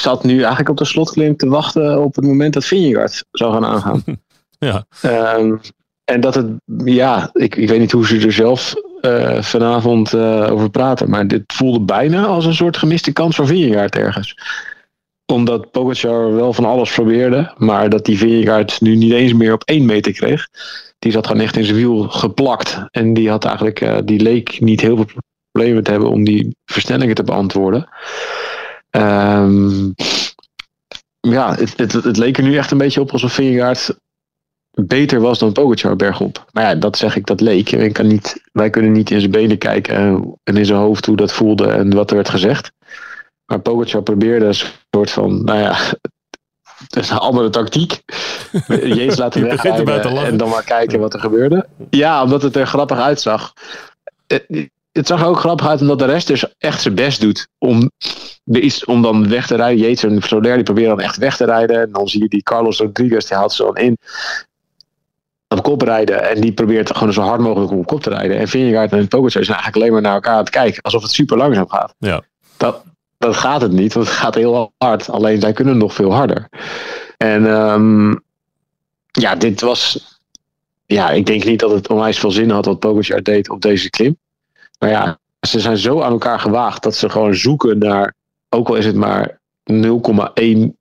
zat 0.00 0.24
nu 0.24 0.38
eigenlijk 0.38 0.68
op 0.68 0.76
de 0.76 0.84
slotklim 0.84 1.36
te 1.36 1.48
wachten 1.48 2.02
op 2.02 2.14
het 2.14 2.24
moment 2.24 2.54
dat 2.54 2.64
Vingegaard 2.64 3.24
zou 3.30 3.52
gaan 3.52 3.64
aangaan. 3.64 4.02
Ja. 4.58 4.86
Ehm, 5.00 5.56
en 6.04 6.20
dat 6.20 6.34
het, 6.34 6.46
ja, 6.84 7.30
ik, 7.32 7.56
ik 7.56 7.68
weet 7.68 7.78
niet 7.78 7.92
hoe 7.92 8.06
ze 8.06 8.20
er 8.20 8.32
zelf 8.32 8.74
eh, 9.00 9.42
vanavond 9.42 10.12
eh, 10.12 10.52
over 10.52 10.70
praten, 10.70 11.10
maar 11.10 11.28
dit 11.28 11.42
voelde 11.46 11.80
bijna 11.80 12.24
als 12.24 12.44
een 12.44 12.54
soort 12.54 12.76
gemiste 12.76 13.12
kans 13.12 13.36
voor 13.36 13.46
Vingegaard 13.46 13.96
ergens. 13.96 14.36
Omdat 15.32 15.70
Pogacar 15.70 16.34
wel 16.34 16.52
van 16.52 16.64
alles 16.64 16.92
probeerde, 16.92 17.52
maar 17.56 17.88
dat 17.88 18.04
die 18.04 18.18
Vingegaard 18.18 18.80
nu 18.80 18.96
niet 18.96 19.12
eens 19.12 19.32
meer 19.32 19.52
op 19.52 19.62
één 19.64 19.84
meter 19.84 20.12
kreeg. 20.12 20.48
Die 20.98 21.12
zat 21.12 21.26
gewoon 21.26 21.42
echt 21.42 21.56
in 21.56 21.64
zijn 21.64 21.76
wiel 21.76 22.08
geplakt. 22.08 22.80
En 22.90 23.14
die 23.14 23.30
had 23.30 23.44
eigenlijk, 23.44 23.80
eh, 23.80 23.98
die 24.04 24.20
leek 24.20 24.60
niet 24.60 24.80
heel 24.80 24.96
veel 24.96 25.06
problemen 25.50 25.84
te 25.84 25.90
hebben 25.90 26.10
om 26.10 26.24
die 26.24 26.56
versnellingen 26.64 27.14
te 27.14 27.24
beantwoorden. 27.24 27.88
Ehm, 28.90 29.90
ja, 31.20 31.54
het, 31.54 31.92
het, 31.92 32.16
leek 32.16 32.36
er 32.36 32.42
nu 32.42 32.56
echt 32.56 32.70
een 32.70 32.78
beetje 32.78 33.00
op 33.00 33.12
alsof 33.12 33.32
Vingegaard 33.32 33.96
beter 34.74 35.20
was 35.20 35.38
dan 35.38 35.52
Pogacar 35.52 35.96
bergop. 35.96 36.44
Maar 36.52 36.64
ja, 36.64 36.74
dat 36.74 36.96
zeg 36.96 37.16
ik, 37.16 37.26
dat 37.26 37.40
leek. 37.40 37.70
Ik 37.70 37.92
kan 37.92 38.06
niet, 38.06 38.42
wij 38.52 38.70
kunnen 38.70 38.92
niet 38.92 39.10
in 39.10 39.20
zijn 39.20 39.32
benen 39.32 39.58
kijken 39.58 39.96
en, 40.42 40.56
in 40.56 40.66
zijn 40.66 40.78
hoofd 40.78 41.06
hoe 41.06 41.16
dat 41.16 41.32
voelde 41.32 41.66
en 41.66 41.94
wat 41.94 42.10
er 42.10 42.16
werd 42.16 42.28
gezegd. 42.28 42.72
Maar 43.46 43.60
Pogacar 43.60 44.02
probeerde 44.02 44.46
een 44.46 44.54
soort 44.90 45.10
van, 45.10 45.44
nou 45.44 45.58
ja, 45.58 45.76
een 46.98 47.18
andere 47.18 47.50
tactiek. 47.50 48.02
Jezus 48.68 49.18
laten 49.18 49.42
wegrijden 49.42 50.26
en 50.26 50.36
dan 50.36 50.48
maar 50.48 50.64
kijken 50.64 51.00
wat 51.00 51.14
er 51.14 51.20
gebeurde. 51.20 51.66
Ja, 51.90 52.22
omdat 52.22 52.42
het 52.42 52.56
er 52.56 52.66
grappig 52.66 52.98
uitzag. 52.98 53.52
Het, 54.26 54.68
het 54.92 55.06
zag 55.06 55.20
er 55.20 55.26
ook 55.26 55.38
grappig 55.38 55.66
uit 55.66 55.80
omdat 55.80 55.98
de 55.98 56.04
rest 56.04 56.26
dus 56.26 56.54
echt 56.58 56.82
zijn 56.82 56.94
best 56.94 57.20
doet 57.20 57.48
om, 57.58 57.90
iets, 58.44 58.84
om 58.84 59.02
dan 59.02 59.28
weg 59.28 59.46
te 59.46 59.56
rijden. 59.56 59.84
Yates 59.84 60.04
en 60.04 60.22
Soler 60.22 60.54
die 60.54 60.64
proberen 60.64 60.96
dan 60.96 61.00
echt 61.00 61.16
weg 61.16 61.36
te 61.36 61.44
rijden. 61.44 61.80
En 61.80 61.92
dan 61.92 62.08
zie 62.08 62.22
je 62.22 62.28
die 62.28 62.42
Carlos 62.42 62.78
Rodriguez, 62.78 63.26
die 63.26 63.36
haalt 63.36 63.52
ze 63.52 63.62
dan 63.62 63.76
in 63.76 63.98
op 65.58 65.62
kop 65.62 65.82
rijden. 65.82 66.30
En 66.30 66.40
die 66.40 66.52
probeert 66.52 66.96
gewoon 66.96 67.12
zo 67.12 67.22
hard 67.22 67.40
mogelijk 67.40 67.70
om 67.70 67.78
op 67.78 67.86
kop 67.86 68.02
te 68.02 68.10
rijden. 68.10 68.38
En 68.38 68.48
Vingegaard 68.48 68.92
en 68.92 69.08
Pogacar 69.08 69.44
zijn 69.44 69.58
eigenlijk 69.58 69.76
alleen 69.76 69.92
maar 69.92 70.02
naar 70.02 70.14
elkaar 70.14 70.32
aan 70.32 70.38
het 70.38 70.50
kijken. 70.50 70.82
Alsof 70.82 71.02
het 71.02 71.10
super 71.10 71.36
langzaam 71.36 71.68
gaat. 71.68 71.94
Ja. 71.98 72.22
Dat, 72.56 72.84
dat 73.18 73.36
gaat 73.36 73.60
het 73.60 73.72
niet, 73.72 73.92
want 73.94 74.06
het 74.06 74.16
gaat 74.16 74.34
heel 74.34 74.72
hard. 74.78 75.10
Alleen 75.10 75.40
zij 75.40 75.52
kunnen 75.52 75.78
nog 75.78 75.94
veel 75.94 76.12
harder. 76.12 76.48
En 77.16 77.46
ehm, 77.46 78.10
ja, 79.10 79.34
dit 79.38 79.60
was... 79.60 80.12
Ja, 80.86 81.10
ik 81.10 81.26
denk 81.26 81.44
niet 81.44 81.60
dat 81.60 81.70
het 81.70 81.88
onwijs 81.88 82.18
veel 82.18 82.30
zin 82.30 82.50
had 82.50 82.64
wat 82.64 82.78
Pogacar 82.78 83.22
deed 83.22 83.50
op 83.50 83.60
deze 83.60 83.90
klim. 83.90 84.16
Maar 84.78 84.90
ja, 84.90 85.18
ze 85.40 85.60
zijn 85.60 85.78
zo 85.78 86.00
aan 86.00 86.12
elkaar 86.12 86.40
gewaagd 86.40 86.82
dat 86.82 86.96
ze 86.96 87.08
gewoon 87.08 87.34
zoeken 87.34 87.78
naar... 87.78 88.14
Ook 88.48 88.68
al 88.68 88.74
is 88.74 88.86
het 88.86 88.96
maar 88.96 89.38
0,1 89.72 90.74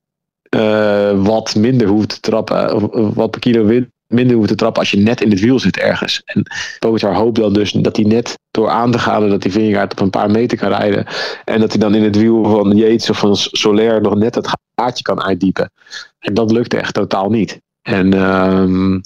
eh, 0.53 1.23
watt 1.23 1.55
minder 1.55 1.87
hoeft 1.87 2.09
te 2.09 2.19
trappen. 2.19 2.75
Of, 2.75 2.83
of 2.83 3.13
wat 3.13 3.31
per 3.31 3.39
kilo 3.39 3.65
minder 4.13 4.35
hoeft 4.35 4.47
te 4.47 4.55
trappen 4.55 4.81
als 4.81 4.91
je 4.91 4.97
net 4.97 5.21
in 5.21 5.29
het 5.29 5.39
wiel 5.39 5.59
zit 5.59 5.77
ergens. 5.77 6.21
En 6.25 6.43
Pogacar 6.79 7.15
hoopt 7.15 7.35
dan 7.35 7.53
dus 7.53 7.71
dat 7.71 7.95
hij 7.95 8.05
net 8.05 8.39
door 8.51 8.69
aan 8.69 8.91
te 8.91 8.99
gaan... 8.99 9.29
dat 9.29 9.43
hij 9.43 9.51
Vingegaard 9.51 9.91
op 9.91 9.99
een 9.99 10.09
paar 10.09 10.31
meter 10.31 10.57
kan 10.57 10.69
rijden... 10.69 11.05
en 11.45 11.59
dat 11.59 11.71
hij 11.71 11.79
dan 11.79 11.95
in 11.95 12.03
het 12.03 12.15
wiel 12.15 12.43
van 12.43 12.77
Yates 12.77 13.09
of 13.09 13.17
van 13.17 13.35
Soler... 13.35 14.01
nog 14.01 14.15
net 14.15 14.35
het 14.35 14.49
gaatje 14.75 15.03
kan 15.03 15.23
uitdiepen. 15.23 15.71
En 16.19 16.33
dat 16.33 16.51
lukte 16.51 16.77
echt 16.77 16.93
totaal 16.93 17.29
niet. 17.29 17.61
En 17.81 18.13
ehm, 18.13 18.99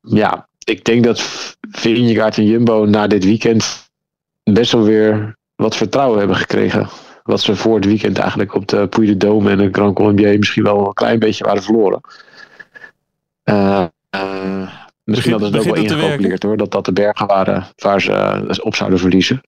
ja, 0.00 0.48
ik 0.64 0.84
denk 0.84 1.04
dat 1.04 1.20
Vingegaard 1.70 2.38
en 2.38 2.46
Jumbo 2.46 2.84
na 2.84 3.06
dit 3.06 3.24
weekend... 3.24 3.88
best 4.44 4.72
wel 4.72 4.82
weer 4.82 5.36
wat 5.56 5.76
vertrouwen 5.76 6.18
hebben 6.18 6.36
gekregen. 6.36 6.88
Wat 7.22 7.40
ze 7.40 7.56
voor 7.56 7.74
het 7.74 7.84
weekend 7.84 8.18
eigenlijk 8.18 8.54
op 8.54 8.68
de 8.68 8.86
Puy 8.86 9.06
de 9.06 9.26
Dôme 9.26 9.50
en 9.50 9.58
de 9.58 9.68
Grand 9.72 9.94
Colombier... 9.94 10.38
misschien 10.38 10.62
wel 10.62 10.86
een 10.86 10.94
klein 10.94 11.18
beetje 11.18 11.44
waren 11.44 11.62
verloren. 11.62 12.00
Eh, 13.46 13.84
eh, 14.10 14.68
misschien 15.04 15.32
hadden 15.32 15.50
ze 15.50 15.56
het 15.56 15.68
ook 15.68 15.74
wel 15.74 15.84
ingecalculeerd 15.84 16.42
hoor, 16.42 16.56
dat 16.56 16.70
dat 16.70 16.84
de 16.84 16.92
bergen 16.92 17.26
waren 17.26 17.66
waar 17.76 18.00
ze 18.00 18.12
eh, 18.12 18.64
op 18.64 18.74
zouden 18.74 18.98
verliezen. 18.98 19.40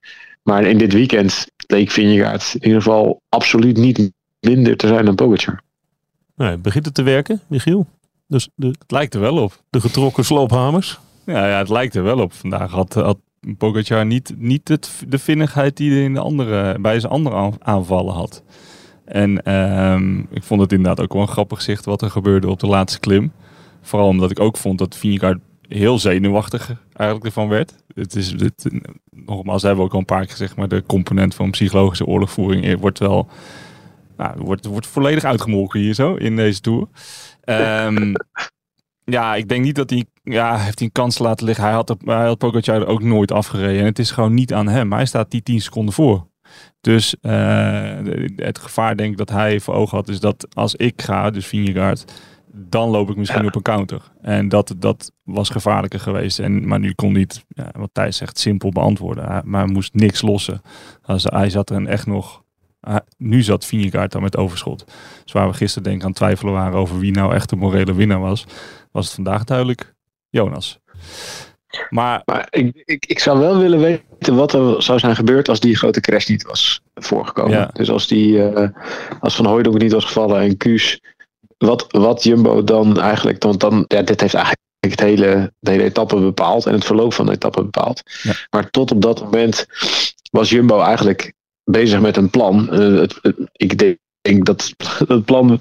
Maar 0.42 0.62
in 0.62 0.78
dit 0.78 0.92
weekend 0.92 1.46
leek 1.66 1.90
Vingegaard 1.90 2.54
in 2.54 2.64
ieder 2.66 2.82
geval 2.82 3.20
absoluut 3.28 3.76
niet 3.76 4.12
minder 4.40 4.76
te 4.76 4.86
zijn 4.86 5.04
dan 5.04 5.14
Pogacar. 5.14 5.60
Nee, 6.36 6.56
begint 6.56 6.84
het 6.84 6.94
te 6.94 7.02
werken, 7.02 7.40
Michiel? 7.46 7.86
Dus 8.26 8.48
de, 8.54 8.66
Het 8.66 8.90
lijkt 8.90 9.14
er 9.14 9.20
wel 9.20 9.36
op. 9.36 9.62
de 9.70 9.80
getrokken 9.80 10.24
sloophamers. 10.24 10.98
Ja, 11.26 11.48
ja, 11.48 11.58
het 11.58 11.68
lijkt 11.68 11.94
er 11.94 12.02
wel 12.02 12.18
op. 12.18 12.32
Vandaag 12.32 12.70
had, 12.70 12.94
had 12.94 13.18
Pogacar 13.58 14.06
niet, 14.06 14.34
niet 14.36 14.68
het, 14.68 15.02
de 15.08 15.18
vinnigheid 15.18 15.76
die 15.76 15.92
hij 15.92 16.02
in 16.02 16.14
de 16.14 16.20
andere, 16.20 16.78
bij 16.80 17.00
zijn 17.00 17.12
andere 17.12 17.36
aan- 17.36 17.56
aanvallen 17.58 18.14
had. 18.14 18.42
En 19.04 19.42
ehm, 19.42 20.18
ik 20.18 20.42
vond 20.42 20.60
het 20.60 20.72
inderdaad 20.72 21.00
ook 21.00 21.12
wel 21.12 21.22
een 21.22 21.28
grappig 21.28 21.62
zicht 21.62 21.84
wat 21.84 22.02
er 22.02 22.10
gebeurde 22.10 22.48
op 22.48 22.60
de 22.60 22.66
laatste 22.66 23.00
klim. 23.00 23.32
Vooral 23.82 24.08
omdat 24.08 24.30
ik 24.30 24.40
ook 24.40 24.56
vond 24.56 24.78
dat 24.78 24.96
Vingegaard 24.96 25.38
heel 25.68 25.98
zenuwachtig 25.98 26.72
eigenlijk 26.92 27.26
ervan 27.26 27.48
werd. 27.48 27.74
Het 27.94 28.16
is, 28.16 28.34
nogmaals, 29.10 29.62
hebben 29.62 29.80
we 29.80 29.86
ook 29.86 29.92
al 29.92 29.98
een 29.98 30.04
paar 30.04 30.20
keer 30.20 30.30
gezegd, 30.30 30.56
maar 30.56 30.68
de 30.68 30.82
component 30.86 31.34
van 31.34 31.50
psychologische 31.50 32.06
oorlogvoering 32.06 32.80
wordt 32.80 32.98
wel 32.98 33.28
nou, 34.16 34.34
wordt, 34.38 34.66
wordt 34.66 34.86
volledig 34.86 35.24
uitgemolken 35.24 35.80
hier 35.80 35.94
zo 35.94 36.14
in 36.14 36.36
deze 36.36 36.60
tour. 36.60 36.88
Ehm, 37.40 38.14
ja, 39.04 39.34
ik 39.34 39.48
denk 39.48 39.64
niet 39.64 39.74
dat 39.74 39.90
hij, 39.90 40.04
ja, 40.22 40.56
heeft 40.58 40.78
hij 40.78 40.86
een 40.86 41.02
kans 41.02 41.18
laten 41.18 41.46
liggen. 41.46 41.64
Hij 41.64 41.72
had, 41.72 41.96
hij 42.04 42.26
had 42.26 42.38
Pogacar 42.38 42.86
ook 42.86 43.02
nooit 43.02 43.32
afgereden. 43.32 43.80
En 43.80 43.84
het 43.84 43.98
is 43.98 44.10
gewoon 44.10 44.34
niet 44.34 44.52
aan 44.52 44.68
hem. 44.68 44.92
Hij 44.92 45.06
staat 45.06 45.30
die 45.30 45.42
10 45.42 45.60
seconden 45.60 45.94
voor. 45.94 46.26
Dus 46.80 47.16
eh, 47.20 47.96
het 48.36 48.58
gevaar 48.58 48.96
denk 48.96 49.10
ik 49.10 49.16
dat 49.16 49.30
hij 49.30 49.60
voor 49.60 49.74
ogen 49.74 49.96
had 49.96 50.08
is 50.08 50.20
dat 50.20 50.46
als 50.54 50.74
ik 50.74 51.02
ga, 51.02 51.30
dus 51.30 51.46
Vingegaard, 51.46 52.12
dan 52.52 52.88
loop 52.90 53.10
ik 53.10 53.16
misschien 53.16 53.46
op 53.46 53.54
een 53.54 53.62
counter. 53.62 54.02
En 54.22 54.48
dat, 54.48 54.74
dat 54.78 55.12
was 55.24 55.48
gevaarlijker 55.48 56.00
geweest. 56.00 56.38
En, 56.38 56.66
maar 56.68 56.78
nu 56.78 56.92
kon 56.92 57.26
ja, 57.48 57.70
wat 57.78 57.90
Thijs 57.92 58.16
zegt, 58.16 58.38
simpel 58.38 58.70
beantwoorden. 58.70 59.24
Hij- 59.24 59.42
Maar 59.44 59.64
hij 59.64 59.72
moest 59.72 59.94
niks 59.94 60.22
lossen. 60.22 60.60
Als, 61.02 61.24
hij 61.24 61.50
zat 61.50 61.70
er 61.70 61.86
echt 61.86 62.06
nog... 62.06 62.42
hij- 62.80 63.00
nu 63.16 63.42
zat 63.42 63.64
Vingegaard 63.64 64.12
dan 64.12 64.22
met 64.22 64.36
overschot. 64.36 64.84
Dus 65.24 65.32
waar 65.32 65.48
we 65.48 65.54
gisteren 65.54 65.88
denk 65.88 66.00
ik 66.00 66.04
aan 66.06 66.12
twijfelen 66.12 66.52
waren 66.52 66.78
over 66.78 66.98
wie 66.98 67.12
nou 67.12 67.34
echt 67.34 67.48
de 67.50 67.56
morele 67.56 67.94
winnaar 67.94 68.20
was, 68.20 68.46
was 68.92 69.04
het 69.06 69.14
vandaag 69.14 69.44
duidelijk 69.44 69.94
Jonas. 70.30 70.78
Maar 71.90 72.22
Maar 72.24 72.46
ik, 72.50 72.82
ik, 72.84 73.06
ik 73.06 73.18
zou 73.18 73.38
wel 73.38 73.58
willen 73.58 73.80
weten 73.80 74.34
wat 74.36 74.52
er 74.52 74.82
zou 74.82 74.98
zijn 74.98 75.16
gebeurd 75.16 75.48
als 75.48 75.60
die 75.60 75.76
grote 75.76 76.00
crash 76.00 76.26
niet 76.26 76.42
was 76.46 76.82
voorgekomen. 76.94 77.52
Ja. 77.58 77.70
Dus 77.72 77.90
als, 77.90 78.06
die, 78.06 78.48
eh, 78.48 78.68
als 79.20 79.36
Van 79.36 79.46
Hooydonk 79.46 79.78
niet 79.78 79.92
was 79.92 80.04
gevallen 80.04 80.40
en 80.40 80.56
Kuus, 80.56 81.00
wat, 81.58 81.86
wat 81.88 82.22
Jumbo 82.22 82.64
dan 82.64 83.00
eigenlijk, 83.00 83.42
want 83.42 83.60
dan, 83.60 83.84
ja, 83.88 84.02
dit 84.02 84.20
heeft 84.20 84.34
eigenlijk 84.34 84.66
het 84.78 85.00
hele, 85.00 85.52
de 85.58 85.70
hele 85.70 85.82
etappe 85.82 86.20
bepaald 86.20 86.66
en 86.66 86.72
het 86.72 86.84
verloop 86.84 87.12
van 87.14 87.26
de 87.26 87.32
etappe 87.32 87.62
bepaald. 87.62 88.02
Ja. 88.22 88.32
Maar 88.50 88.70
tot 88.70 88.90
op 88.90 89.02
dat 89.02 89.20
moment 89.20 89.66
was 90.30 90.50
Jumbo 90.50 90.80
eigenlijk 90.80 91.32
bezig 91.64 92.00
met 92.00 92.16
een 92.16 92.30
plan. 92.30 92.70
Eh, 92.70 92.78
het, 93.00 93.18
het- 93.22 93.36
ik 93.52 93.78
denk, 93.78 93.96
denk 94.20 94.44
dat 94.46 94.72
het 95.08 95.24
plan 95.24 95.60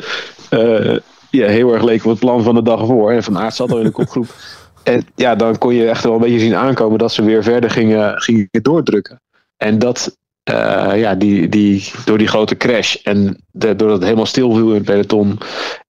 eh, 0.50 0.98
ja, 1.30 1.48
heel 1.48 1.74
erg 1.74 1.84
leek 1.84 2.04
op 2.06 2.10
het 2.12 2.20
plan 2.20 2.44
van 2.44 2.56
de 2.56 2.62
dag 2.62 2.80
ervoor. 2.80 3.12
En 3.12 3.24
Van 3.24 3.38
Aert 3.38 3.56
zat 3.56 3.72
al 3.72 3.78
in 3.78 3.84
de 3.84 3.92
kopgroep. 3.92 4.28
En 4.84 5.08
ja, 5.16 5.36
dan 5.36 5.58
kon 5.58 5.74
je 5.74 5.90
echt 5.90 6.04
wel 6.04 6.14
een 6.14 6.20
beetje 6.20 6.40
zien 6.40 6.56
aankomen 6.56 7.00
dat 7.00 7.12
ze 7.14 7.24
weer 7.24 7.44
verder 7.44 7.70
gingen, 7.70 8.22
gingen 8.22 8.50
doordrukken. 8.52 9.22
En 9.58 9.80
dat, 9.80 10.18
eh, 10.48 11.00
ja, 11.00 11.16
die, 11.16 11.50
die, 11.50 11.92
door 12.06 12.18
die 12.18 12.28
grote 12.28 12.58
crash 12.58 12.96
en 12.96 13.44
de, 13.52 13.76
doordat 13.76 13.96
het 13.98 14.04
helemaal 14.04 14.26
stil 14.26 14.54
viel 14.54 14.70
in 14.70 14.76
het 14.76 14.84
peloton. 14.84 15.40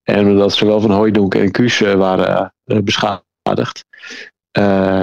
En 0.03 0.25
doordat 0.25 0.53
zowel 0.53 0.81
Van 0.81 0.91
Hooijdonk 0.91 1.35
en 1.35 1.51
Kuus 1.51 1.81
eh, 1.81 1.93
waren 1.93 2.53
eh, 2.65 2.77
beschadigd. 2.77 3.85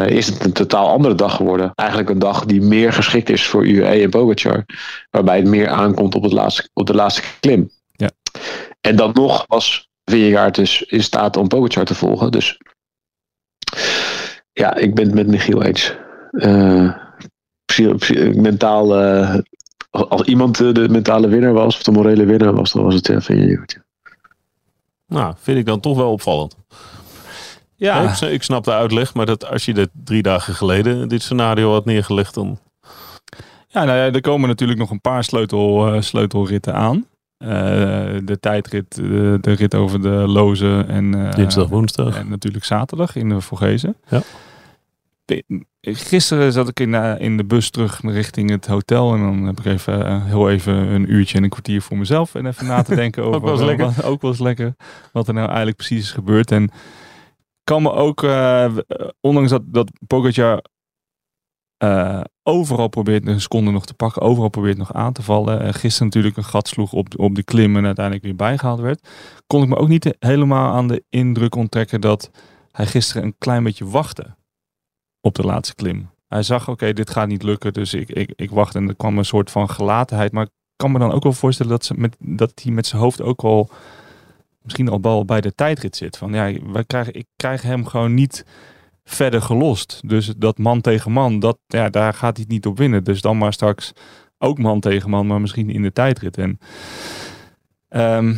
is 0.06 0.26
het 0.26 0.44
een 0.44 0.52
totaal 0.52 0.88
andere 0.88 1.14
dag 1.14 1.36
geworden. 1.36 1.72
Eigenlijk 1.74 2.10
een 2.10 2.18
dag 2.18 2.44
die 2.44 2.60
meer 2.60 2.92
geschikt 2.92 3.28
is 3.28 3.46
voor 3.46 3.66
UAE 3.66 4.02
en 4.02 4.10
Pogacar. 4.10 4.64
Waarbij 5.10 5.36
het 5.36 5.46
meer 5.46 5.68
aankomt 5.68 6.14
op, 6.14 6.22
het 6.22 6.32
laatste, 6.32 6.68
op 6.72 6.86
de 6.86 6.94
laatste 6.94 7.22
klim. 7.40 7.70
Ja. 7.92 8.10
En 8.80 8.96
dan 8.96 9.10
nog 9.14 9.44
was 9.48 9.88
Vingegaard 10.04 10.54
dus 10.54 10.82
in 10.82 11.02
staat 11.02 11.36
om 11.36 11.48
Pogacar 11.48 11.84
te 11.84 11.94
volgen. 11.94 12.32
Dus 12.32 12.58
ja, 14.52 14.74
ik 14.74 14.94
ben 14.94 15.04
het 15.04 15.14
met 15.14 15.26
Michiel 15.26 15.62
eens. 15.62 15.94
Mentaal, 18.34 18.96
eh, 18.96 19.34
als 19.90 20.22
iemand 20.22 20.60
eh, 20.60 20.72
de 20.72 20.88
mentale 20.88 21.28
winnaar 21.28 21.52
was, 21.52 21.76
of 21.76 21.82
de 21.82 21.90
morele 21.90 22.24
winnaar 22.24 22.54
was, 22.54 22.72
dan 22.72 22.82
was 22.82 22.94
het 22.94 23.06
ja, 23.06 23.20
Vingegaard. 23.20 23.72
ja. 23.72 23.84
Nou, 25.08 25.34
vind 25.38 25.58
ik 25.58 25.66
dan 25.66 25.80
toch 25.80 25.96
wel 25.96 26.12
opvallend. 26.12 26.56
ja, 27.76 28.02
Ik, 28.02 28.20
ik 28.20 28.42
snap 28.42 28.64
de 28.64 28.72
uitleg, 28.72 29.14
maar 29.14 29.26
dat 29.26 29.50
als 29.50 29.64
je 29.64 29.74
dit 29.74 29.88
drie 30.04 30.22
dagen 30.22 30.54
geleden 30.54 31.08
dit 31.08 31.22
scenario 31.22 31.72
had 31.72 31.84
neergelegd, 31.84 32.34
dan... 32.34 32.58
ja, 33.68 33.84
nou 33.84 33.98
ja, 33.98 34.12
er 34.12 34.20
komen 34.20 34.48
natuurlijk 34.48 34.78
nog 34.78 34.90
een 34.90 35.00
paar 35.00 35.24
sleutel, 35.24 35.92
eh, 35.94 36.00
sleutelritten 36.00 36.74
aan. 36.74 37.06
Eh, 37.38 37.48
de 38.24 38.38
tijdrit, 38.40 38.98
eh, 38.98 39.06
de 39.40 39.52
rit 39.52 39.74
over 39.74 40.02
de 40.02 40.08
Lozen 40.08 40.88
en, 40.88 41.26
eh, 41.26 41.34
Dinsdag, 41.34 41.68
woensdag. 41.68 42.18
en 42.18 42.28
natuurlijk 42.28 42.64
zaterdag 42.64 43.16
in 43.16 43.28
de 43.28 43.40
Vorgezen. 43.40 43.96
Ja. 44.08 44.22
Gisteren 45.94 46.52
zat 46.52 46.68
ik 46.68 46.80
in, 46.80 46.94
eh, 46.94 47.14
in 47.18 47.36
de 47.36 47.44
bus 47.44 47.70
terug 47.70 48.00
richting 48.02 48.50
het 48.50 48.66
hotel. 48.66 49.14
En 49.14 49.20
dan 49.20 49.42
heb 49.42 49.58
ik 49.58 49.64
even 49.64 50.06
eh, 50.06 50.24
heel 50.24 50.50
even 50.50 50.74
een 50.74 51.12
uurtje 51.12 51.36
en 51.36 51.44
een 51.44 51.50
kwartier 51.50 51.82
voor 51.82 51.98
mezelf. 51.98 52.34
En 52.34 52.46
even 52.46 52.66
na 52.66 52.82
te 52.82 52.94
denken 53.04 53.24
over 53.24 53.40
wel 53.40 53.52
eens 53.52 53.62
lekker. 53.62 53.86
Wat, 53.86 54.04
ook 54.04 54.20
wel 54.20 54.30
eens 54.30 54.40
lekker. 54.40 54.74
Wat 55.12 55.28
er 55.28 55.34
nou 55.34 55.46
eigenlijk 55.46 55.76
precies 55.76 55.98
is 55.98 56.12
gebeurd. 56.12 56.50
En 56.50 56.70
kan 57.64 57.82
me 57.82 57.92
ook, 57.92 58.22
eh, 58.22 58.76
ondanks 59.20 59.50
dat, 59.50 59.62
dat 59.66 59.90
Pogacar 60.06 60.64
overal 62.42 62.88
probeert 62.88 63.26
een 63.26 63.40
seconde 63.40 63.70
nog 63.70 63.86
te 63.86 63.94
pakken. 63.94 64.22
Overal 64.22 64.48
probeert 64.48 64.78
nog 64.78 64.92
aan 64.92 65.12
te 65.12 65.22
vallen. 65.22 65.60
En 65.60 65.74
gisteren 65.74 66.06
natuurlijk 66.06 66.36
een 66.36 66.44
gat 66.44 66.68
sloeg 66.68 66.92
op, 66.92 67.18
op 67.18 67.34
de 67.34 67.42
klim 67.42 67.76
en 67.76 67.84
uiteindelijk 67.84 68.24
weer 68.24 68.36
bijgehaald 68.36 68.80
werd. 68.80 69.08
Kon 69.46 69.62
ik 69.62 69.68
me 69.68 69.76
ook 69.76 69.88
niet 69.88 70.16
helemaal 70.18 70.74
aan 70.74 70.88
de 70.88 71.04
indruk 71.10 71.54
onttrekken 71.54 72.00
dat 72.00 72.30
hij 72.70 72.86
gisteren 72.86 73.22
een 73.22 73.34
klein 73.38 73.62
beetje 73.62 73.88
wachtte 73.88 74.36
op 75.20 75.34
de 75.34 75.42
laatste 75.42 75.74
klim. 75.74 76.10
Hij 76.28 76.42
zag, 76.42 76.68
oké, 76.68 76.92
dit 76.92 77.10
gaat 77.10 77.28
niet 77.28 77.42
lukken, 77.42 77.72
dus 77.72 77.94
ik, 77.94 78.08
ik, 78.08 78.32
ik 78.36 78.50
wacht. 78.50 78.74
En 78.74 78.88
er 78.88 78.96
kwam 78.96 79.18
een 79.18 79.24
soort 79.24 79.50
van 79.50 79.70
gelatenheid. 79.70 80.32
Maar 80.32 80.44
ik 80.44 80.50
kan 80.76 80.92
me 80.92 80.98
dan 80.98 81.12
ook 81.12 81.22
wel 81.22 81.32
voorstellen 81.32 81.72
dat, 81.72 81.84
ze 81.84 81.94
met, 81.94 82.16
dat 82.18 82.52
hij 82.62 82.72
met 82.72 82.86
zijn 82.86 83.02
hoofd 83.02 83.22
ook 83.22 83.42
al 83.42 83.70
misschien 84.62 84.88
al 84.88 85.00
wel 85.00 85.24
bij 85.24 85.40
de 85.40 85.54
tijdrit 85.54 85.96
zit. 85.96 86.16
Van 86.16 86.32
ja, 86.32 86.52
wij 86.72 86.84
krijgen, 86.84 87.14
ik 87.14 87.26
krijg 87.36 87.62
hem 87.62 87.86
gewoon 87.86 88.14
niet 88.14 88.44
verder 89.04 89.42
gelost. 89.42 90.00
Dus 90.06 90.26
dat 90.36 90.58
man 90.58 90.80
tegen 90.80 91.12
man, 91.12 91.38
dat, 91.38 91.58
ja, 91.66 91.88
daar 91.88 92.14
gaat 92.14 92.36
hij 92.36 92.46
niet 92.48 92.66
op 92.66 92.78
winnen. 92.78 93.04
Dus 93.04 93.20
dan 93.20 93.38
maar 93.38 93.52
straks 93.52 93.92
ook 94.38 94.58
man 94.58 94.80
tegen 94.80 95.10
man, 95.10 95.26
maar 95.26 95.40
misschien 95.40 95.70
in 95.70 95.82
de 95.82 95.92
tijdrit. 95.92 96.38
En 96.38 96.58
ehm, 97.88 98.34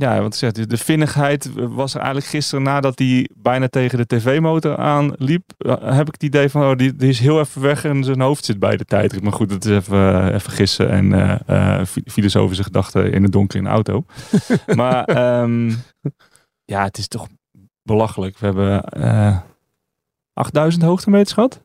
ja, 0.00 0.20
want 0.20 0.32
ik 0.32 0.38
zeg, 0.38 0.52
de 0.52 0.76
vinnigheid 0.76 1.50
was 1.54 1.90
er 1.94 1.98
eigenlijk 2.00 2.30
gisteren 2.30 2.62
nadat 2.64 2.98
hij 2.98 3.28
bijna 3.36 3.68
tegen 3.68 3.98
de 3.98 4.06
tv-motor 4.06 4.76
aanliep. 4.76 5.42
eh, 5.58 5.96
Heb 5.96 6.06
ik 6.06 6.12
het 6.12 6.22
idee 6.22 6.48
van, 6.48 6.62
oh, 6.70 6.76
die, 6.76 6.96
die 6.96 7.08
is 7.08 7.18
heel 7.18 7.40
even 7.40 7.62
weg 7.62 7.84
en 7.84 8.04
zijn 8.04 8.20
hoofd 8.20 8.44
zit 8.44 8.58
bij 8.58 8.76
de 8.76 8.84
tijdrit. 8.84 9.22
Maar 9.22 9.32
goed, 9.32 9.48
dat 9.48 9.64
is 9.64 9.70
even, 9.76 10.34
even 10.34 10.50
gissen 10.52 10.90
en 10.90 11.12
eh, 11.46 11.78
eh, 11.80 11.86
fi- 11.86 12.02
filosofische 12.04 12.62
gedachten 12.62 13.12
in 13.12 13.22
het 13.22 13.32
donker 13.32 13.58
in 13.58 13.64
de 13.64 13.70
auto. 13.70 14.04
maar 14.74 15.04
ehm, 15.04 15.68
ja, 16.64 16.82
het 16.84 16.98
is 16.98 17.08
toch 17.08 17.26
belachelijk. 17.82 18.38
We 18.38 18.46
hebben 18.46 18.84
eh 18.84 19.36
8000 20.32 20.82
hoogtemeters 20.82 21.32
gehad. 21.32 21.60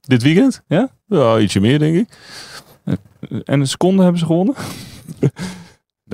Dit 0.00 0.22
weekend? 0.22 0.62
Ja? 0.66 0.88
Ja, 1.06 1.38
ietsje 1.38 1.60
meer 1.60 1.78
denk 1.78 1.96
ik. 1.96 2.18
En 3.44 3.60
een 3.60 3.66
seconde 3.68 4.02
hebben 4.02 4.20
ze 4.20 4.26
gewonnen. 4.26 4.54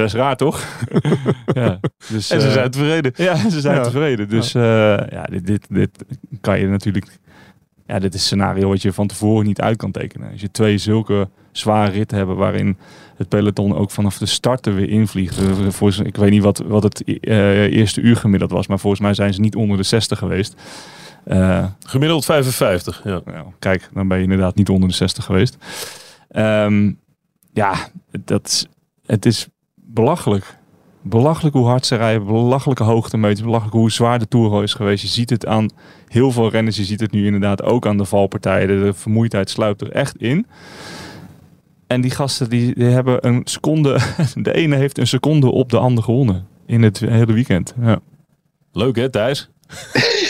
Is 0.04 0.12
raar, 0.12 0.36
toch? 0.36 0.62
ja, 1.52 1.80
dus, 2.08 2.30
En 2.30 2.40
ze 2.40 2.46
eh, 2.46 2.52
zijn 2.52 2.70
tevreden. 2.70 3.12
Ja, 3.16 3.50
ze 3.50 3.60
zijn 3.60 3.76
Ja. 3.76 3.82
tevreden. 3.82 4.28
Dus 4.28 4.54
eh, 4.54 4.62
ja, 5.10 5.22
dit, 5.30 5.46
dit, 5.46 5.66
dit 5.68 5.98
kan 6.40 6.60
je 6.60 6.66
natuurlijk... 6.66 7.18
Ja, 7.86 7.98
dit 7.98 8.14
is 8.14 8.20
een 8.20 8.26
scenario 8.26 8.68
wat 8.68 8.82
je 8.82 8.92
van 8.92 9.06
tevoren 9.06 9.46
niet 9.46 9.60
uit 9.60 9.76
kan 9.76 9.90
tekenen. 9.90 10.30
Als 10.32 10.40
je 10.40 10.50
twee 10.50 10.78
zulke 10.78 11.28
zware 11.52 11.90
ritten 11.90 12.18
hebt 12.18 12.30
waarin 12.34 12.76
het 13.16 13.28
peloton 13.28 13.76
ook 13.76 13.90
vanaf 13.90 14.18
de 14.18 14.26
start 14.26 14.66
er 14.66 14.74
weer 14.74 14.88
invliegt. 14.88 15.38
Eh, 15.38 15.44
Volgens, 15.68 15.98
ik 15.98 16.16
weet 16.16 16.30
niet 16.30 16.42
wat, 16.42 16.58
wat 16.66 16.82
het 16.82 17.02
eerste 17.72 18.00
uur 18.00 18.16
gemiddeld 18.16 18.50
was, 18.50 18.66
maar 18.66 18.78
volgens 18.78 19.02
mij 19.02 19.14
zijn 19.14 19.34
ze 19.34 19.40
niet 19.40 19.54
onder 19.56 19.76
de 19.76 19.82
60 19.82 20.18
geweest. 20.18 20.54
Gemiddeld 21.86 22.24
55. 22.24 23.00
Ja. 23.04 23.20
nou, 23.24 23.46
kijk, 23.58 23.88
dan 23.94 24.08
ben 24.08 24.16
je 24.16 24.22
inderdaad 24.22 24.54
niet 24.54 24.68
onder 24.68 24.88
de 24.88 24.94
60 24.94 25.24
geweest. 25.24 25.56
Ehm, 26.28 26.92
ja, 27.52 27.74
dat, 28.24 28.46
is- 28.46 28.66
het 29.06 29.26
is 29.26 29.48
belachelijk. 29.94 30.58
Belachelijk 31.02 31.54
hoe 31.54 31.66
hard 31.66 31.86
ze 31.86 31.96
rijden, 31.96 32.26
belachelijke 32.26 32.82
hoogtemeters, 32.82 33.42
belachelijk 33.42 33.74
hoe 33.74 33.90
zwaar 33.90 34.18
de 34.18 34.28
Tour 34.28 34.50
al 34.50 34.62
is 34.62 34.74
geweest. 34.74 35.02
Je 35.02 35.08
ziet 35.08 35.30
het 35.30 35.46
aan 35.46 35.70
heel 36.06 36.30
veel 36.30 36.50
renners, 36.50 36.76
je 36.76 36.84
ziet 36.84 37.00
het 37.00 37.12
nu 37.12 37.24
inderdaad 37.24 37.62
ook 37.62 37.86
aan 37.86 37.96
de 37.96 38.04
valpartijen. 38.04 38.68
De, 38.68 38.94
vermoeidheid 38.94 39.50
sluipt 39.50 39.80
er 39.80 39.90
echt 39.90 40.16
in. 40.16 40.46
En 41.86 42.00
die 42.00 42.10
gasten 42.10 42.50
die, 42.50 42.74
die 42.74 42.84
hebben 42.84 43.26
een 43.26 43.40
seconde, 43.44 43.98
de 44.34 44.52
ene 44.52 44.76
heeft 44.76 44.98
een 44.98 45.06
seconde 45.06 45.50
op 45.50 45.70
de 45.70 45.78
ander 45.78 46.04
gewonnen 46.04 46.46
in 46.66 46.82
het 46.82 46.98
hele 46.98 47.32
weekend. 47.32 47.74
Ja. 47.80 48.00
Leuk 48.72 48.96
hè, 48.96 49.10
Thijs? 49.10 49.48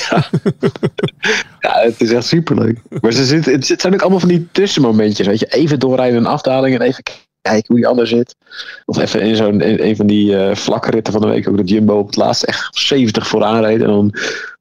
Ja, 1.61 1.81
het 1.81 2.01
is 2.01 2.12
echt 2.12 2.27
superleuk. 2.27 2.83
Maar 3.01 3.12
ze 3.12 3.25
zit, 3.25 3.44
het 3.44 3.81
zijn 3.81 3.94
ook 3.94 4.01
allemaal 4.01 4.20
van 4.20 4.29
die 4.29 4.49
tussenmomentjes. 4.53 5.27
Weet 5.27 5.38
je, 5.38 5.46
even 5.46 5.79
doorrijden 5.79 6.16
in 6.16 6.25
een 6.25 6.31
afdaling 6.31 6.75
en 6.75 6.81
even 6.81 7.03
kijken 7.42 7.64
hoe 7.66 7.76
die 7.76 7.87
ander 7.87 8.07
zit. 8.07 8.37
Of 8.85 8.98
even 8.98 9.20
in 9.20 9.37
zo'n 9.37 9.68
een, 9.68 9.87
een 9.87 9.96
van 9.96 10.07
die 10.07 10.37
eh, 10.37 10.55
vlakke 10.57 10.90
ritten 10.90 11.12
van 11.12 11.22
de 11.22 11.29
week 11.29 11.48
ook 11.48 11.57
dat 11.57 11.68
Jumbo 11.68 11.98
op 11.98 12.07
het 12.07 12.16
laatst 12.16 12.42
echt 12.42 12.79
70 12.79 13.26
vooraan 13.26 13.62
reed. 13.64 13.81
En 13.81 13.87
dan 13.87 14.14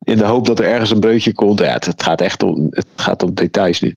in 0.03 0.17
de 0.17 0.25
hoop 0.25 0.45
dat 0.45 0.59
er 0.59 0.65
ergens 0.65 0.89
een 0.91 0.99
breukje 0.99 1.33
komt. 1.33 1.59
Ja, 1.59 1.65
het, 1.65 1.85
het 1.85 2.03
gaat 2.03 2.21
echt 2.21 2.43
om, 2.43 2.67
het 2.69 2.85
gaat 2.95 3.23
om 3.23 3.33
details 3.33 3.79
nu. 3.81 3.95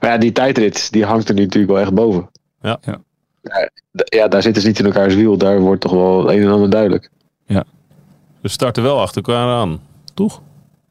Maar 0.00 0.10
ja, 0.10 0.18
die 0.18 0.32
tijdrit, 0.32 0.92
die 0.92 1.04
hangt 1.04 1.28
er 1.28 1.34
nu 1.34 1.42
natuurlijk 1.42 1.72
wel 1.72 1.82
echt 1.82 1.94
boven. 1.94 2.30
Ja. 2.62 2.78
Ja. 2.84 3.00
Ja, 3.42 3.68
ja, 4.04 4.28
daar 4.28 4.42
zitten 4.42 4.62
ze 4.62 4.68
niet 4.68 4.78
in 4.78 4.84
elkaars 4.84 5.14
wiel. 5.14 5.36
Daar 5.36 5.60
wordt 5.60 5.80
toch 5.80 5.92
wel 5.92 6.18
het 6.26 6.36
een 6.36 6.42
en 6.42 6.50
ander 6.50 6.70
duidelijk. 6.70 7.10
We 8.40 8.48
starten 8.48 8.82
wel 8.82 9.00
achter 9.00 9.16
elkaar 9.22 9.48
aan. 9.48 9.80
Toch? 10.14 10.40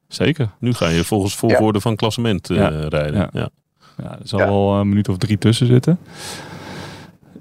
Zeker. 0.07 0.49
Nu 0.59 0.73
ga 0.73 0.87
je 0.89 1.03
volgens 1.03 1.35
volgorde 1.35 1.81
van 1.81 1.95
klassement 1.95 2.49
eh, 2.49 2.57
Ja. 2.57 2.67
rijden. 2.69 3.13
Ja. 3.13 3.29
Ja. 3.33 3.49
Ja, 3.97 4.11
er 4.11 4.27
zal 4.27 4.39
Ja. 4.39 4.45
wel 4.45 4.73
een 4.73 4.89
minuut 4.89 5.09
of 5.09 5.17
drie 5.17 5.37
tussen 5.37 5.67
zitten. 5.67 5.99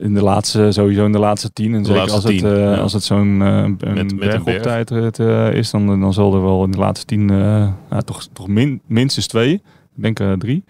In 0.01 0.15
de 0.15 0.23
laatste, 0.23 0.73
sowieso 0.73 1.05
in 1.05 1.13
de 1.13 1.19
laatste 1.19 1.53
tien. 1.53 1.75
En 1.75 1.83
De 1.83 1.89
zeker 1.89 2.01
als 2.13 2.25
het, 2.25 2.39
tien, 2.39 2.49
ja. 2.49 2.75
als 2.75 2.93
het 2.93 3.03
zo'n 3.03 3.41
een 3.41 3.77
met 3.81 4.11
een 4.35 4.45
berg. 4.45 5.19
eh, 5.19 5.53
is, 5.53 5.71
dan, 5.71 6.01
dan 6.01 6.13
zal 6.13 6.35
er 6.35 6.43
wel 6.43 6.65
in 6.65 6.71
de 6.71 6.79
laatste 6.79 7.07
tien 7.07 7.29
ja, 7.91 8.01
toch, 8.05 8.27
toch 8.33 8.49
min, 8.49 8.81
minstens 8.87 9.27
twee. 9.27 9.53
Ik 9.97 10.03
denk 10.17 10.41
drie. 10.41 10.65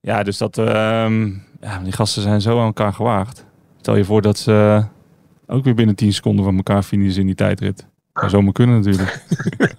Ja, 0.00 0.22
dus 0.22 0.38
dat, 0.38 0.58
ehm, 0.58 1.26
ja, 1.60 1.78
die 1.82 1.92
gasten 1.92 2.22
zijn 2.22 2.40
zo 2.40 2.58
aan 2.58 2.66
elkaar 2.66 2.92
gewaagd. 2.92 3.44
Stel 3.80 3.96
je 3.96 4.04
voor 4.04 4.22
dat 4.22 4.38
ze 4.38 4.84
ook 5.46 5.64
weer 5.64 5.74
binnen 5.74 5.94
10 5.94 6.12
seconden 6.12 6.44
van 6.44 6.56
elkaar 6.56 6.82
finishen 6.82 7.20
in 7.20 7.26
die 7.26 7.34
tijdrit. 7.34 7.86
Zou 8.14 8.28
zomaar 8.30 8.52
kunnen 8.52 8.76
natuurlijk. 8.76 9.24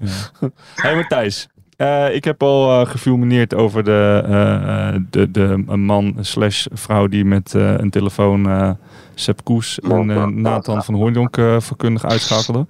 ja. 0.00 0.50
Hey 0.74 0.94
Matthijs, 0.96 1.48
eh, 1.76 2.14
ik 2.14 2.24
heb 2.24 2.42
al 2.42 2.80
eh 2.80 2.86
gefilmineerd 2.90 3.54
over 3.54 3.84
de, 3.84 4.22
eh, 4.26 4.88
eh, 4.94 5.00
de, 5.10 5.30
de 5.30 5.56
man 5.76 6.16
slash 6.20 6.66
vrouw 6.72 7.06
die 7.06 7.24
met 7.24 7.54
eh, 7.54 7.74
een 7.76 7.90
telefoon 7.90 8.48
eh 8.50 8.70
Sepp 9.14 9.44
Koes 9.44 9.80
en 9.80 10.40
Nathan 10.40 10.84
van 10.84 10.94
Hooydonk 10.94 11.36
eh 11.36 11.60
vakkundig 11.60 12.04
uitschakelde. 12.04 12.66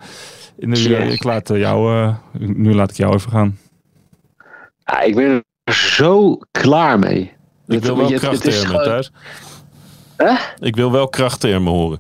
In 0.58 0.70
de, 0.70 0.82
Yes. 0.88 1.12
Ik 1.12 1.24
laat 1.24 1.48
jou, 1.48 2.02
eh, 2.02 2.14
nu 2.38 2.74
laat 2.74 2.90
ik 2.90 2.96
jou 2.96 3.14
even 3.14 3.30
gaan. 3.30 3.58
Ja, 4.84 5.00
ik 5.00 5.14
ben 5.14 5.44
er 5.64 5.74
zo 5.74 6.38
klaar 6.50 6.98
mee. 6.98 7.20
Ik 7.66 7.74
Het- 7.74 7.84
wil 7.84 7.96
wel 7.96 8.10
het- 8.10 8.22
het 8.22 8.46
is 8.46 8.62
krachttermen, 8.62 8.84
gewoon-. 8.84 9.10
Hè? 10.16 10.66
Ik 10.66 10.76
wil 10.76 10.92
wel 10.92 11.08
krachttermen 11.08 11.72
horen. 11.72 11.98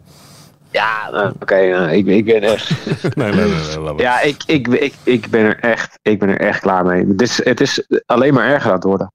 Ja, 0.74 1.10
nou, 1.10 1.32
oké, 1.40 1.70
nou, 1.70 1.90
ik, 1.90 2.06
ik 2.06 2.24
ben 2.24 2.42
echt. 2.42 2.70
Nee, 3.14 3.32
nee, 3.32 3.48
nee. 3.48 3.94
Ja, 3.96 4.20
ik, 4.20 4.42
ik, 4.46 4.68
ik, 4.68 4.94
ik, 5.02 5.30
ben 5.30 5.40
er 5.40 5.58
echt, 5.60 5.98
ik 6.02 6.18
ben 6.18 6.28
er 6.28 6.40
echt 6.40 6.60
klaar 6.60 6.84
mee. 6.84 7.06
Het 7.06 7.22
is, 7.22 7.44
het 7.44 7.60
is 7.60 7.86
alleen 8.06 8.34
maar 8.34 8.48
erger 8.48 8.70
aan 8.70 8.76
het 8.76 8.84
worden. 8.84 9.12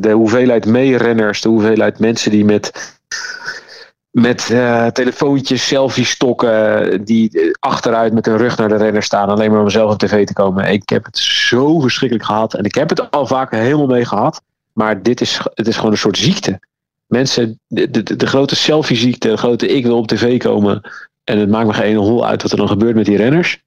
De 0.00 0.10
hoeveelheid 0.10 0.66
meerenners, 0.66 1.40
de 1.40 1.48
hoeveelheid 1.48 1.98
mensen 1.98 2.30
die 2.30 2.44
met, 2.44 2.98
met 4.10 4.50
eh, 4.50 4.86
telefoontjes, 4.86 5.66
selfie 5.66 6.04
stokken, 6.04 7.04
die 7.04 7.40
eh, 7.40 7.50
achteruit 7.60 8.12
met 8.12 8.26
hun 8.26 8.36
rug 8.36 8.56
naar 8.56 8.68
de 8.68 8.76
renner 8.76 9.02
staan, 9.02 9.28
alleen 9.28 9.50
maar 9.50 9.60
om 9.60 9.70
zelf 9.70 9.92
op 9.92 9.98
tv 9.98 10.26
te 10.26 10.32
komen. 10.32 10.72
Ik 10.72 10.88
heb 10.88 11.04
het 11.04 11.18
zo 11.18 11.80
verschrikkelijk 11.80 12.26
gehad. 12.28 12.54
En 12.54 12.64
ik 12.64 12.74
heb 12.74 12.88
het 12.88 13.10
al 13.10 13.26
vaker 13.26 13.58
helemaal 13.58 13.86
mee 13.86 14.04
gehad. 14.04 14.42
Maar 14.72 15.02
dit 15.02 15.20
is, 15.20 15.40
het 15.54 15.66
is 15.66 15.76
gewoon 15.76 15.92
een 15.92 15.98
soort 15.98 16.18
ziekte. 16.18 16.60
Mensen, 17.14 17.60
de, 17.66 17.90
de, 17.90 18.16
de 18.16 18.26
grote 18.26 18.56
selfie-ziekte, 18.56 19.28
de 19.28 19.36
grote 19.36 19.68
ik 19.68 19.84
wil 19.84 19.96
op 19.96 20.06
tv 20.06 20.38
komen. 20.38 20.80
En 21.24 21.38
het 21.38 21.48
maakt 21.48 21.66
me 21.66 21.72
geen 21.72 21.96
hol 21.96 22.26
uit 22.26 22.42
wat 22.42 22.50
er 22.50 22.56
dan 22.56 22.68
gebeurt 22.68 22.94
met 22.94 23.04
die 23.04 23.16
renners. 23.16 23.62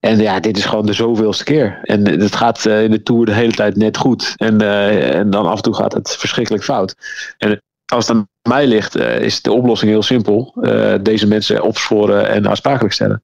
En 0.00 0.18
ja, 0.18 0.40
dit 0.40 0.56
is 0.56 0.64
gewoon 0.64 0.86
de 0.86 0.92
zoveelste 0.92 1.44
keer. 1.44 1.80
En 1.82 2.20
het 2.20 2.36
gaat 2.36 2.66
eh, 2.66 2.82
in 2.82 2.90
de 2.90 3.02
Tour 3.02 3.26
de 3.26 3.34
hele 3.34 3.52
tijd 3.52 3.76
net 3.76 3.96
goed. 3.96 4.34
En, 4.36 4.60
eh, 4.60 5.14
en 5.14 5.30
dan 5.30 5.46
af 5.46 5.56
en 5.56 5.62
toe 5.62 5.74
gaat 5.74 5.92
het 5.92 6.16
verschrikkelijk 6.16 6.64
fout. 6.64 6.94
En 7.38 7.60
als 7.90 8.08
het 8.08 8.16
aan 8.16 8.28
mij 8.48 8.66
ligt, 8.66 8.96
eh, 8.96 9.20
is 9.20 9.42
de 9.42 9.52
oplossing 9.52 9.90
heel 9.90 10.02
simpel. 10.02 10.54
Eh, 10.62 10.94
deze 11.02 11.26
mensen 11.26 11.62
opsporen 11.62 12.28
en 12.28 12.48
aansprakelijk 12.48 12.94
stellen. 12.94 13.22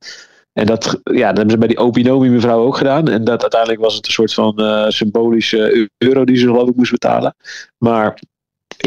En 0.53 0.67
dat, 0.67 1.01
ja, 1.03 1.29
dat 1.29 1.37
hebben 1.37 1.51
ze 1.51 1.59
bij 1.59 1.69
die 1.69 1.79
Opinomi 1.79 2.29
mevrouw 2.29 2.65
ook 2.65 2.77
gedaan. 2.77 3.09
En 3.09 3.25
dat 3.25 3.41
uiteindelijk 3.43 3.81
was 3.81 3.95
het 3.95 4.07
een 4.07 4.13
soort 4.13 4.35
van 4.35 4.57
eh, 4.57 4.89
symbolische 4.89 5.89
euro 5.99 6.25
die 6.25 6.37
ze 6.37 6.47
geloof 6.47 6.69
ik 6.69 6.77
moest 6.77 6.91
betalen. 6.91 7.35
Maar 7.79 8.19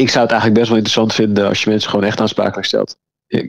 ik 0.00 0.10
zou 0.10 0.22
het 0.22 0.32
eigenlijk 0.32 0.54
best 0.54 0.68
wel 0.68 0.76
interessant 0.76 1.14
vinden 1.14 1.48
als 1.48 1.62
je 1.62 1.70
mensen 1.70 1.90
gewoon 1.90 2.04
echt 2.04 2.20
aansprakelijk 2.20 2.66
stelt. 2.66 2.96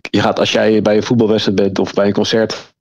Je 0.10 0.22
gaat, 0.22 0.40
als 0.40 0.52
jij 0.52 0.82
bij 0.82 0.96
een 0.96 1.04
voetbalwedstrijd 1.04 1.58
bent 1.58 1.80
of 1.80 1.94
bij 1.94 2.08
een 2.08 2.14
concert 2.14 2.74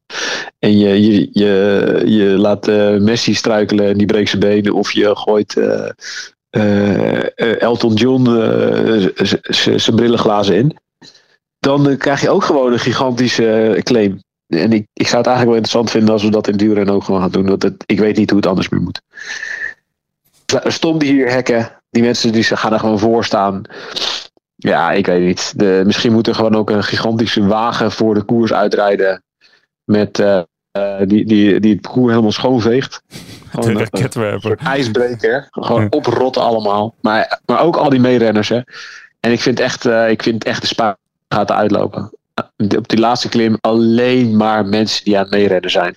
en 0.59 0.79
je, 0.79 1.03
je, 1.03 1.29
je, 1.33 2.03
je 2.07 2.25
laat 2.25 2.69
eh, 2.69 2.97
Messi 2.97 3.35
struikelen 3.35 3.87
en 3.87 3.97
die 3.97 4.07
breekt 4.07 4.29
zijn 4.29 4.41
benen. 4.41 4.75
Of 4.75 4.93
je 4.93 5.17
gooit 5.17 5.57
eh, 5.57 5.91
eh, 6.51 7.63
Elton 7.63 7.95
John 7.95 8.25
zijn 9.77 9.97
brillenglazen 9.97 10.57
in. 10.57 10.77
Dan 11.59 11.97
krijg 11.97 12.21
je 12.21 12.31
ook 12.31 12.45
gewoon 12.45 12.73
een 12.73 12.79
gigantische 12.79 13.81
claim. 13.83 14.23
En 14.47 14.73
ik, 14.73 14.87
ik 14.93 15.07
zou 15.07 15.17
het 15.17 15.27
eigenlijk 15.27 15.47
wel 15.47 15.55
interessant 15.55 15.91
vinden 15.91 16.13
als 16.13 16.23
we 16.23 16.31
dat 16.31 16.49
in 16.49 16.57
duurrennen 16.57 16.95
ook 16.95 17.05
gewoon 17.05 17.21
gaan 17.21 17.31
doen. 17.31 17.47
Want 17.47 17.71
ik 17.87 17.99
weet 17.99 18.17
niet 18.17 18.31
hoe 18.31 18.39
het 18.39 18.49
anders 18.49 18.69
meer 18.69 18.81
moet. 18.81 19.01
stom 20.65 21.03
hier 21.03 21.31
hekken. 21.31 21.80
Die 21.91 22.03
mensen 22.03 22.33
die 22.33 22.43
gaan 22.43 22.73
er 22.73 22.79
gewoon 22.79 22.99
voor 22.99 23.25
staan. 23.25 23.63
Ja, 24.57 24.93
ik 24.93 25.07
weet 25.07 25.25
niet. 25.27 25.53
De, 25.59 25.83
misschien 25.87 26.13
moet 26.13 26.27
er 26.27 26.35
gewoon 26.35 26.55
ook 26.57 26.71
een 26.71 26.85
gigantische 26.85 27.47
wagen 27.47 27.93
voor 27.93 28.15
de 28.15 28.23
koers 28.23 28.53
uitrijden. 28.53 29.23
Met, 29.85 30.19
eh, 30.19 30.41
eh, 30.71 30.99
die, 31.09 31.25
die, 31.25 31.61
die 31.61 31.73
het 31.73 31.81
parcours 31.81 32.09
helemaal 32.11 32.33
schoonveegt. 32.33 33.03
De 33.09 33.17
Gewoon 33.51 33.71
een- 33.71 33.79
raketwerper. 33.79 34.41
soort 34.41 34.61
ijsbreker. 34.61 35.47
Gewoon 35.51 35.87
oprotten 35.93 36.43
allemaal. 36.43 36.95
Maar, 37.01 37.41
maar 37.47 37.61
ook 37.61 37.77
al 37.77 37.91
die 37.91 38.01
meerenners. 38.01 38.49
Hè. 38.49 38.61
En 39.21 39.33
ik 39.33 39.41
vind 39.41 39.61
echt, 39.61 39.85
eh, 39.87 40.11
ik 40.11 40.23
vind 40.23 40.45
echt 40.45 40.61
de 40.61 40.67
spa 40.67 40.97
gaat 41.29 41.51
uitlopen. 41.51 42.13
Eh, 42.35 42.79
Op 42.79 42.89
die 42.89 42.99
laatste 42.99 43.29
klim 43.29 43.57
alleen 43.61 44.37
maar 44.37 44.67
mensen 44.67 45.05
die 45.05 45.17
aan 45.17 45.23
het 45.23 45.33
meerennen 45.33 45.71
zijn. 45.71 45.95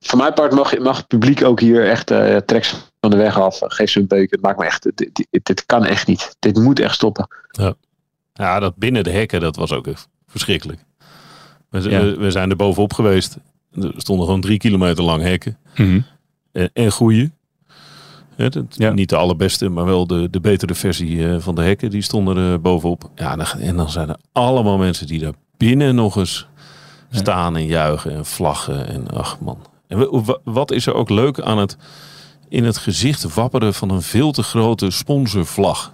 Voor 0.00 0.18
mijn 0.18 0.34
part 0.34 0.52
mag, 0.52 0.78
mag 0.78 0.96
het 0.96 1.06
publiek 1.06 1.44
ook 1.44 1.60
hier 1.60 1.88
echt 1.88 2.10
eh 2.10 2.36
treks 2.36 2.89
van 3.00 3.10
de 3.10 3.16
weg 3.16 3.38
af. 3.40 3.58
Geef 3.62 3.90
ze 3.90 4.00
een 4.00 4.06
beuk. 4.06 4.30
Het 4.30 4.40
maakt 4.42 4.58
me 4.58 4.64
echt. 4.64 4.82
Dit, 4.82 5.10
dit, 5.30 5.44
dit 5.46 5.66
kan 5.66 5.84
echt 5.84 6.06
niet. 6.06 6.36
Dit 6.38 6.56
moet 6.56 6.80
echt 6.80 6.94
stoppen. 6.94 7.28
Ja, 8.32 8.58
dat 8.60 8.76
binnen 8.76 9.04
de 9.04 9.10
hekken, 9.10 9.40
dat 9.40 9.56
was 9.56 9.72
ook 9.72 9.86
echt 9.86 10.08
verschrikkelijk. 10.26 10.84
We, 11.68 11.90
Ja. 11.90 12.00
we, 12.00 12.16
we 12.16 12.30
zijn 12.30 12.50
er 12.50 12.56
bovenop 12.56 12.92
geweest. 12.92 13.36
Er 13.72 13.92
stonden 13.96 14.24
gewoon 14.26 14.40
drie 14.40 14.58
kilometer 14.58 15.04
lang 15.04 15.22
hekken. 15.22 15.58
Mhm. 15.76 16.00
En, 16.52 16.70
en 16.72 16.92
goeie. 16.92 17.30
Ja. 18.70 18.92
Niet 18.92 19.08
de 19.08 19.16
allerbeste, 19.16 19.68
maar 19.68 19.84
wel 19.84 20.06
de, 20.06 20.30
de 20.30 20.40
betere 20.40 20.74
versie 20.74 21.28
eh, 21.28 21.36
van 21.40 21.54
de 21.54 21.62
hekken. 21.62 21.90
Die 21.90 22.02
stonden 22.02 22.36
er 22.36 22.60
bovenop. 22.60 23.10
Ja, 23.14 23.32
en 23.32 23.38
dan, 23.38 23.46
en 23.60 23.76
dan 23.76 23.90
zijn 23.90 24.08
er 24.08 24.16
allemaal 24.32 24.78
mensen 24.78 25.06
die 25.06 25.18
daar 25.20 25.32
binnen 25.56 25.94
nog 25.94 26.16
eens 26.16 26.46
Ja. 27.10 27.18
staan 27.18 27.56
en 27.56 27.66
juichen 27.66 28.12
en 28.12 28.26
vlaggen. 28.26 28.88
En 28.88 29.08
ach 29.10 29.40
man. 29.40 29.58
En 29.86 29.98
wa- 29.98 30.20
wa- 30.22 30.38
wat 30.44 30.70
is 30.70 30.86
er 30.86 30.94
ook 30.94 31.08
leuk 31.10 31.40
aan 31.40 31.58
het 31.58 31.76
in 32.50 32.64
het 32.64 32.78
gezicht 32.78 33.34
wapperen 33.34 33.74
van 33.74 33.90
een 33.90 34.02
veel 34.02 34.32
te 34.32 34.42
grote 34.42 34.90
sponsorvlag. 34.90 35.92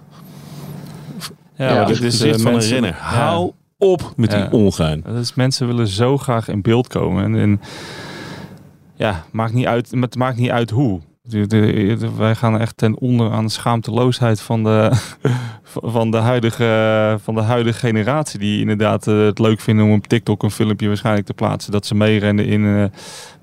Ja, 1.55 1.73
Ja, 1.73 1.79
het 1.79 1.89
is 1.89 1.99
gezicht 1.99 2.41
van 2.41 2.51
mensen- 2.51 2.75
een 2.75 2.81
renner. 2.83 2.99
Hou 3.01 3.51
op 3.77 4.13
met 4.15 4.31
die 4.31 4.51
ongein. 4.51 5.01
Dat 5.05 5.15
is, 5.15 5.33
mensen 5.33 5.67
willen 5.67 5.87
zo 5.87 6.17
graag 6.17 6.47
in 6.47 6.61
beeld 6.61 6.87
komen. 6.87 7.23
En, 7.23 7.35
en 7.35 7.61
ja, 8.95 9.23
maakt 9.31 9.53
niet 9.53 9.65
uit, 9.65 9.91
het 9.91 10.15
maakt 10.15 10.37
niet 10.37 10.49
uit 10.49 10.69
hoe. 10.69 10.99
De- 11.27 11.47
de- 11.47 11.95
de- 11.99 12.15
wij 12.17 12.35
gaan 12.35 12.59
echt 12.59 12.77
ten 12.77 12.97
onder 12.97 13.31
aan 13.31 13.45
de 13.45 13.51
schaamteloosheid 13.51 14.41
van 14.41 14.63
de, 14.63 14.91
van 15.95 16.11
de, 16.11 16.17
huidige, 16.17 17.17
van 17.23 17.35
de 17.35 17.41
huidige 17.41 17.79
generatie. 17.79 18.39
Die 18.39 18.59
inderdaad 18.59 19.07
eh, 19.07 19.19
het 19.25 19.39
leuk 19.39 19.59
vinden 19.59 19.85
om 19.85 19.91
op 19.93 20.07
TikTok 20.07 20.43
een 20.43 20.51
filmpje 20.51 20.87
waarschijnlijk 20.87 21.25
te 21.25 21.33
plaatsen. 21.33 21.71
Dat 21.71 21.85
ze 21.85 21.95
meerennen 21.95 22.45
in, 22.45 22.65
eh, 22.65 22.83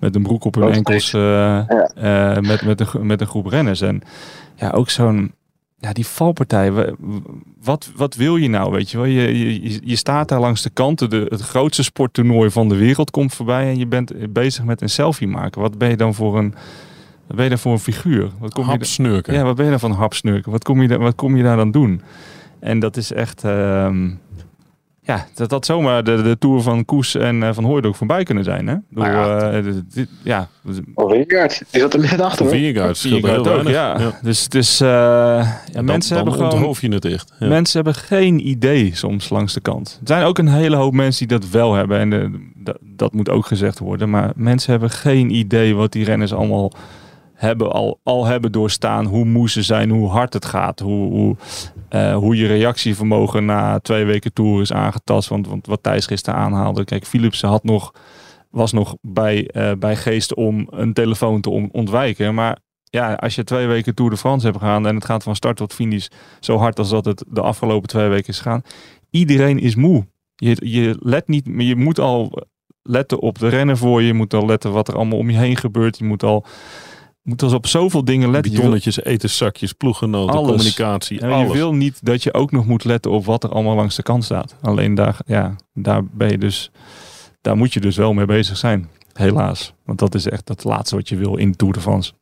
met 0.00 0.14
een 0.14 0.22
broek 0.22 0.44
op 0.44 0.54
hun 0.54 0.62
enkels 0.72 1.12
eh, 1.12 2.38
met, 2.40 2.64
met, 2.64 2.80
een, 2.80 3.06
met 3.06 3.20
een 3.20 3.26
groep 3.26 3.46
renners. 3.46 3.80
En 3.80 4.02
ja, 4.56 4.70
ook 4.70 4.90
zo'n... 4.90 5.32
Ja, 5.78 5.92
die 5.92 6.06
valpartij. 6.06 6.72
wa- 6.72 6.92
Wat, 7.62 7.90
wat 7.96 8.14
wil 8.14 8.36
je 8.36 8.48
nou, 8.48 8.70
weet 8.72 8.90
je 8.90 8.96
wel? 8.96 9.06
Je, 9.06 9.38
je, 9.62 9.80
je 9.84 9.96
staat 9.96 10.28
daar 10.28 10.40
langs 10.40 10.62
de 10.62 10.70
kanten. 10.70 11.10
De, 11.10 11.26
het 11.28 11.40
grootste 11.40 11.82
sporttoernooi 11.82 12.50
van 12.50 12.68
de 12.68 12.76
wereld 12.76 13.10
komt 13.10 13.34
voorbij. 13.34 13.68
En 13.68 13.78
je 13.78 13.86
bent 13.86 14.32
bezig 14.32 14.64
met 14.64 14.80
een 14.82 14.88
selfie 14.90 15.28
maken. 15.28 15.60
Wat 15.60 15.78
ben 15.78 15.88
je 15.90 15.96
dan 15.96 16.14
voor 16.14 16.38
een... 16.38 16.54
Wat 17.26 17.36
ben 17.36 17.44
je 17.44 17.50
dan 17.50 17.58
voor 17.58 17.72
een 17.72 17.78
figuur? 17.78 18.30
Wat 18.38 18.52
kom 18.54 18.64
je 18.64 18.70
Hap 18.70 18.78
da- 18.78 18.84
snurken. 18.86 19.34
ja, 19.34 19.42
wat 19.44 19.54
ben 19.56 19.64
je 19.64 19.70
dan 19.70 19.80
van 19.80 19.92
hapsnurken? 19.92 20.52
Wat 20.52 20.64
kom 20.64 20.82
je, 20.82 20.88
da- 20.88 20.98
wat 20.98 21.14
kom 21.14 21.36
je 21.36 21.42
daar 21.42 21.56
dan 21.56 21.70
doen? 21.70 22.00
En 22.60 22.78
dat 22.78 22.96
is 22.96 23.12
echt... 23.12 23.44
ehm, 23.44 24.10
ja, 25.00 25.26
dat 25.34 25.50
had 25.50 25.66
zomaar 25.66 26.04
de, 26.04 26.22
de 26.22 26.38
Tour 26.38 26.60
van 26.62 26.84
Koes 26.84 27.14
en 27.14 27.42
eh, 27.42 27.48
van 27.52 27.64
Hooydonk 27.64 27.94
voorbij 27.96 28.22
kunnen 28.24 28.44
zijn. 28.44 28.66
Hè? 28.66 28.74
Door, 28.90 29.04
Nou 29.08 29.12
ja, 29.16 29.50
eh, 29.50 29.64
dit- 29.92 30.08
ja, 30.22 30.48
Of 30.94 31.10
Wingaard. 31.10 31.62
Die 31.70 31.80
zat 31.80 31.94
er 31.94 32.00
net 32.00 32.20
achter. 32.20 32.44
ook, 33.38 33.44
weinig. 33.44 33.72
ja. 33.72 34.18
Dus 34.22 34.44
het 34.44 34.54
is... 34.54 34.80
eh, 34.80 34.88
ja, 34.88 35.56
Dan- 35.72 35.84
mensen 35.84 36.14
dan 36.16 36.24
hebben 36.26 36.48
gewoon... 36.50 36.60
je 36.80 36.88
het 36.88 37.04
echt. 37.04 37.32
Ja. 37.38 37.46
Mensen 37.48 37.82
hebben 37.84 38.02
geen 38.02 38.48
idee 38.48 38.90
soms 38.94 39.28
langs 39.28 39.52
de 39.54 39.60
kant. 39.60 39.96
Er 40.00 40.06
zijn 40.06 40.24
ook 40.24 40.38
een 40.38 40.48
hele 40.48 40.76
hoop 40.76 40.92
mensen 40.92 41.28
die 41.28 41.38
dat 41.38 41.50
wel 41.50 41.74
hebben. 41.74 41.98
En 41.98 42.50
dat, 42.56 42.78
dat 42.82 43.12
moet 43.12 43.28
ook 43.28 43.46
gezegd 43.46 43.78
worden. 43.78 44.10
Maar 44.10 44.32
mensen 44.36 44.70
hebben 44.70 44.90
geen 44.90 45.30
idee 45.34 45.74
wat 45.74 45.92
die 45.92 46.04
renners 46.04 46.32
allemaal 46.34 46.72
hebben, 47.34 47.72
al, 47.72 48.00
al 48.02 48.24
hebben 48.24 48.52
doorstaan. 48.52 49.04
Hoe 49.06 49.24
moe 49.24 49.50
ze 49.50 49.62
zijn, 49.62 49.90
hoe 49.90 50.08
hard 50.08 50.32
het 50.32 50.44
gaat. 50.44 50.80
Hoe, 50.80 51.10
hoe, 51.12 51.36
eh, 51.88 52.16
hoe 52.16 52.36
je 52.36 52.46
reactievermogen 52.46 53.44
na 53.44 53.78
twee 53.80 54.04
weken 54.04 54.32
tour 54.32 54.60
is 54.60 54.72
aangetast. 54.72 55.28
Want, 55.28 55.46
want 55.46 55.66
wat 55.66 55.82
Thijs 55.82 56.06
gisteren 56.06 56.40
aanhaalde. 56.40 56.84
Kijk, 56.84 57.06
Philipsen 57.06 57.48
had 57.48 57.64
nog, 57.64 57.92
was 58.50 58.72
nog 58.72 58.96
bij, 59.00 59.46
eh, 59.46 59.72
bij 59.78 59.96
geest 59.96 60.34
om 60.34 60.66
een 60.70 60.92
telefoon 60.92 61.40
te 61.40 61.50
on- 61.50 61.68
ontwijken. 61.72 62.34
Maar 62.34 62.58
ja, 62.84 63.14
als 63.14 63.34
je 63.34 63.44
twee 63.44 63.66
weken 63.66 63.94
Tour 63.94 64.10
de 64.10 64.16
France 64.16 64.46
hebt 64.46 64.58
gegaan 64.58 64.86
en 64.86 64.94
het 64.94 65.04
gaat 65.04 65.22
van 65.22 65.36
start 65.36 65.56
tot 65.56 65.72
finish 65.74 66.06
zo 66.40 66.56
hard 66.56 66.78
als 66.78 66.90
dat 66.90 67.04
het 67.04 67.24
de 67.28 67.40
afgelopen 67.40 67.88
twee 67.88 68.08
weken 68.08 68.28
is 68.28 68.36
gegaan. 68.40 68.62
Iedereen 69.10 69.58
is 69.58 69.74
moe. 69.74 70.06
Je, 70.34 70.56
je 70.60 70.96
let 71.00 71.28
niet, 71.28 71.48
je 71.56 71.76
moet 71.76 71.98
al 71.98 72.32
letten 72.82 73.20
op 73.20 73.38
de 73.38 73.48
rennen 73.48 73.76
voor 73.76 74.00
je. 74.00 74.06
Je 74.06 74.14
moet 74.14 74.34
al 74.34 74.46
letten 74.46 74.72
wat 74.72 74.88
er 74.88 74.94
allemaal 74.96 75.18
om 75.18 75.30
je 75.30 75.36
heen 75.38 75.56
gebeurt. 75.56 75.98
Je 75.98 76.04
moet 76.04 76.22
al, 76.22 76.44
moet 77.24 77.42
al 77.42 77.54
op 77.54 77.66
zoveel 77.66 78.04
dingen 78.04 78.30
letten. 78.30 78.52
Bidonnetjes, 78.52 79.04
etenzakjes, 79.04 79.72
ploeggenoten, 79.72 80.34
Alles. 80.34 80.50
communicatie, 80.50 81.20
en 81.20 81.38
je 81.38 81.52
wil 81.52 81.74
niet 81.74 81.98
dat 82.04 82.22
je 82.22 82.34
ook 82.34 82.52
nog 82.52 82.66
moet 82.66 82.84
letten 82.84 83.10
op 83.10 83.24
wat 83.24 83.44
er 83.44 83.50
allemaal 83.50 83.76
langs 83.76 83.96
de 83.96 84.02
kant 84.02 84.24
staat. 84.24 84.54
Alleen 84.60 84.94
daar, 84.94 85.18
ja, 85.26 85.56
daar 85.72 86.04
ben 86.04 86.30
je 86.30 86.38
dus, 86.38 86.70
daar 87.40 87.56
moet 87.56 87.72
je 87.72 87.80
dus 87.80 87.96
wel 87.96 88.12
mee 88.12 88.26
bezig 88.26 88.56
zijn. 88.56 88.88
Helaas. 89.12 89.72
Want 89.84 89.98
dat 89.98 90.14
is 90.14 90.28
echt 90.28 90.48
het 90.48 90.64
laatste 90.64 90.96
wat 90.96 91.08
je 91.08 91.16
wil 91.16 91.36
in 91.36 91.56
Tour 91.56 91.72
de 91.72 91.80
France. 91.80 92.12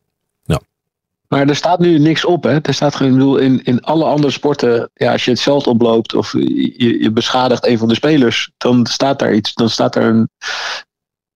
Maar 1.33 1.49
er 1.49 1.57
staat 1.57 1.79
nu 1.79 1.99
niks 1.99 2.25
op, 2.25 2.43
hè? 2.43 2.59
Er 2.61 2.75
staat 2.75 2.95
gewoon, 2.95 3.13
ik 3.13 3.19
bedoel, 3.19 3.37
in, 3.37 3.63
in 3.65 3.81
alle 3.81 4.05
andere 4.05 4.33
sporten, 4.33 4.91
ja, 4.95 5.13
als 5.13 5.25
je 5.25 5.31
het 5.31 5.41
veld 5.41 5.67
oploopt 5.67 6.15
of 6.15 6.33
je, 6.33 7.03
je 7.03 7.11
beschadigt 7.11 7.67
een 7.67 7.79
van 7.79 7.89
de 7.89 7.95
spelers, 7.95 8.51
dan 8.57 8.87
staat 8.87 9.19
daar 9.19 9.35
iets, 9.35 9.55
dan 9.55 9.71
staat 9.71 9.93
daar 9.93 10.05
een, 10.05 10.29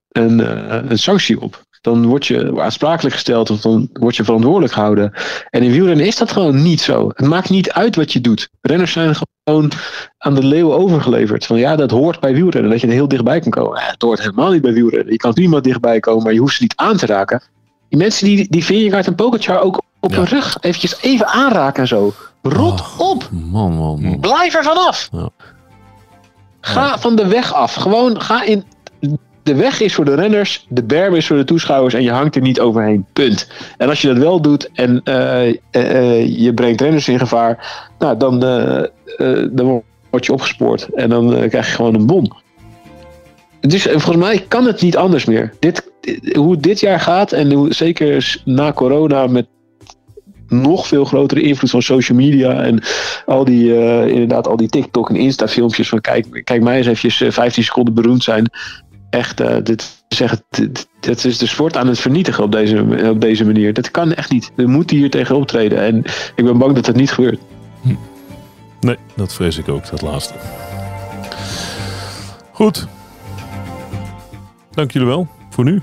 een, 0.08 0.40
eh, 0.40 0.90
een 0.90 0.98
sanctie 0.98 1.40
op. 1.40 1.65
Dan 1.86 2.06
word 2.06 2.26
je 2.26 2.60
aansprakelijk 2.62 3.14
gesteld 3.14 3.50
of 3.50 3.60
dan 3.60 3.88
word 3.92 4.16
je 4.16 4.24
verantwoordelijk 4.24 4.72
gehouden. 4.72 5.12
En 5.50 5.62
in 5.62 5.70
wielrennen 5.70 6.06
is 6.06 6.16
dat 6.16 6.32
gewoon 6.32 6.62
niet 6.62 6.80
zo. 6.80 7.10
Het 7.14 7.26
maakt 7.26 7.50
niet 7.50 7.72
uit 7.72 7.96
wat 7.96 8.12
je 8.12 8.20
doet. 8.20 8.48
Renners 8.60 8.92
zijn 8.92 9.14
gewoon 9.44 9.70
aan 10.18 10.34
de 10.34 10.44
leeuwen 10.44 10.76
overgeleverd. 10.76 11.46
Van 11.46 11.58
ja, 11.58 11.76
dat 11.76 11.90
hoort 11.90 12.20
bij 12.20 12.34
wielrennen, 12.34 12.70
dat 12.70 12.80
je 12.80 12.86
er 12.86 12.92
heel 12.92 13.08
dichtbij 13.08 13.40
kan 13.40 13.50
komen. 13.50 13.80
Ja, 13.80 13.86
het 13.90 14.02
hoort 14.02 14.18
helemaal 14.20 14.50
niet 14.52 14.62
bij 14.62 14.72
wielrennen. 14.72 15.12
Je 15.12 15.18
kan 15.18 15.32
niemand 15.34 15.64
dichtbij 15.64 16.00
komen, 16.00 16.22
maar 16.22 16.32
je 16.32 16.38
hoeft 16.40 16.56
ze 16.56 16.62
niet 16.62 16.76
aan 16.76 16.96
te 16.96 17.06
raken. 17.06 17.42
Die 17.88 17.98
mensen 17.98 18.26
die, 18.26 18.46
die 18.50 18.64
Vingegaard 18.64 19.06
en 19.06 19.14
Pogacar 19.14 19.60
ook 19.60 19.82
op 20.00 20.10
Ja. 20.10 20.16
hun 20.16 20.26
rug 20.26 20.56
eventjes 20.60 21.02
even 21.02 21.26
aanraken 21.26 21.82
en 21.82 21.88
zo. 21.88 22.12
Rot 22.42 22.82
op! 22.98 23.28
Man, 23.30 23.72
man, 23.72 24.00
man. 24.00 24.20
Blijf 24.20 24.54
er 24.54 24.64
vanaf! 24.64 25.08
Ja. 25.12 25.28
Ga 26.60 26.98
van 26.98 27.16
de 27.16 27.26
weg 27.26 27.52
af. 27.54 27.74
Gewoon 27.74 28.20
ga 28.20 28.42
in. 28.42 28.64
De 29.46 29.54
weg 29.54 29.80
is 29.80 29.94
voor 29.94 30.04
de 30.04 30.14
renners, 30.14 30.66
de 30.68 30.82
berm 30.82 31.14
is 31.14 31.26
voor 31.26 31.36
de 31.36 31.44
toeschouwers 31.44 31.94
en 31.94 32.02
je 32.02 32.10
hangt 32.10 32.36
er 32.36 32.42
niet 32.42 32.60
overheen. 32.60 33.06
Punt. 33.12 33.48
En 33.76 33.88
als 33.88 34.02
je 34.02 34.08
dat 34.08 34.16
wel 34.16 34.40
doet 34.40 34.70
en 34.72 35.00
eh, 35.04 35.48
eh, 35.48 35.56
eh, 35.70 36.38
je 36.38 36.54
brengt 36.54 36.80
renners 36.80 37.08
in 37.08 37.18
gevaar, 37.18 37.84
nou, 37.98 38.16
dan, 38.16 38.40
dan 39.50 39.82
word 40.10 40.26
je 40.26 40.32
opgespoord 40.32 40.88
en 40.94 41.10
dan 41.10 41.48
krijg 41.48 41.66
je 41.66 41.74
gewoon 41.74 41.94
een 41.94 42.06
bon. 42.06 42.32
Dus 43.60 43.82
volgens 43.82 44.16
mij 44.16 44.44
kan 44.48 44.66
het 44.66 44.82
niet 44.82 44.96
anders 44.96 45.24
meer. 45.24 45.52
Dit, 45.58 45.90
hoe 46.32 46.50
het 46.50 46.62
dit 46.62 46.80
jaar 46.80 47.00
gaat 47.00 47.32
en 47.32 47.52
hoe, 47.52 47.74
zeker 47.74 48.40
na 48.44 48.72
corona 48.72 49.26
met 49.26 49.46
nog 50.48 50.86
veel 50.86 51.04
grotere 51.04 51.40
invloed 51.40 51.70
van 51.70 51.82
social 51.82 52.18
media 52.18 52.62
en 52.62 52.82
al 53.26 53.44
die, 53.44 53.74
inderdaad, 54.10 54.46
al 54.46 54.56
die 54.56 54.68
TikTok 54.68 55.08
en 55.08 55.16
Insta 55.16 55.48
filmpjes 55.48 55.88
van 55.88 56.00
kijk, 56.00 56.40
kijk 56.44 56.62
mij 56.62 56.76
eens 56.76 56.86
eventjes 56.86 57.20
eh, 57.20 57.30
15 57.30 57.64
seconden 57.64 57.94
beroemd 57.94 58.22
zijn. 58.22 58.50
Echt, 59.10 59.40
eh, 59.40 59.56
dit, 59.62 60.04
echt, 60.08 60.42
dit, 60.50 60.88
dit 61.00 61.24
is 61.24 61.38
de 61.38 61.46
sport 61.46 61.76
aan 61.76 61.86
het 61.86 62.00
vernietigen 62.00 62.44
op 62.44 62.52
deze, 62.52 63.08
op 63.10 63.20
deze 63.20 63.44
manier. 63.44 63.72
Dat 63.72 63.90
kan 63.90 64.12
echt 64.12 64.30
niet. 64.30 64.50
We 64.54 64.66
moeten 64.66 64.96
hier 64.96 65.10
tegen 65.10 65.36
optreden. 65.36 65.78
En 65.78 65.98
ik 66.34 66.44
ben 66.44 66.58
bang 66.58 66.74
dat 66.74 66.86
het 66.86 66.96
niet 66.96 67.12
gebeurt. 67.12 67.40
Nee, 68.80 68.96
dat 69.16 69.34
vrees 69.34 69.58
ik 69.58 69.68
ook, 69.68 69.90
dat 69.90 70.02
laatste. 70.02 70.34
Goed. 72.52 72.86
Dank 74.70 74.90
jullie 74.90 75.08
wel 75.08 75.28
voor 75.50 75.64
nu. 75.64 75.82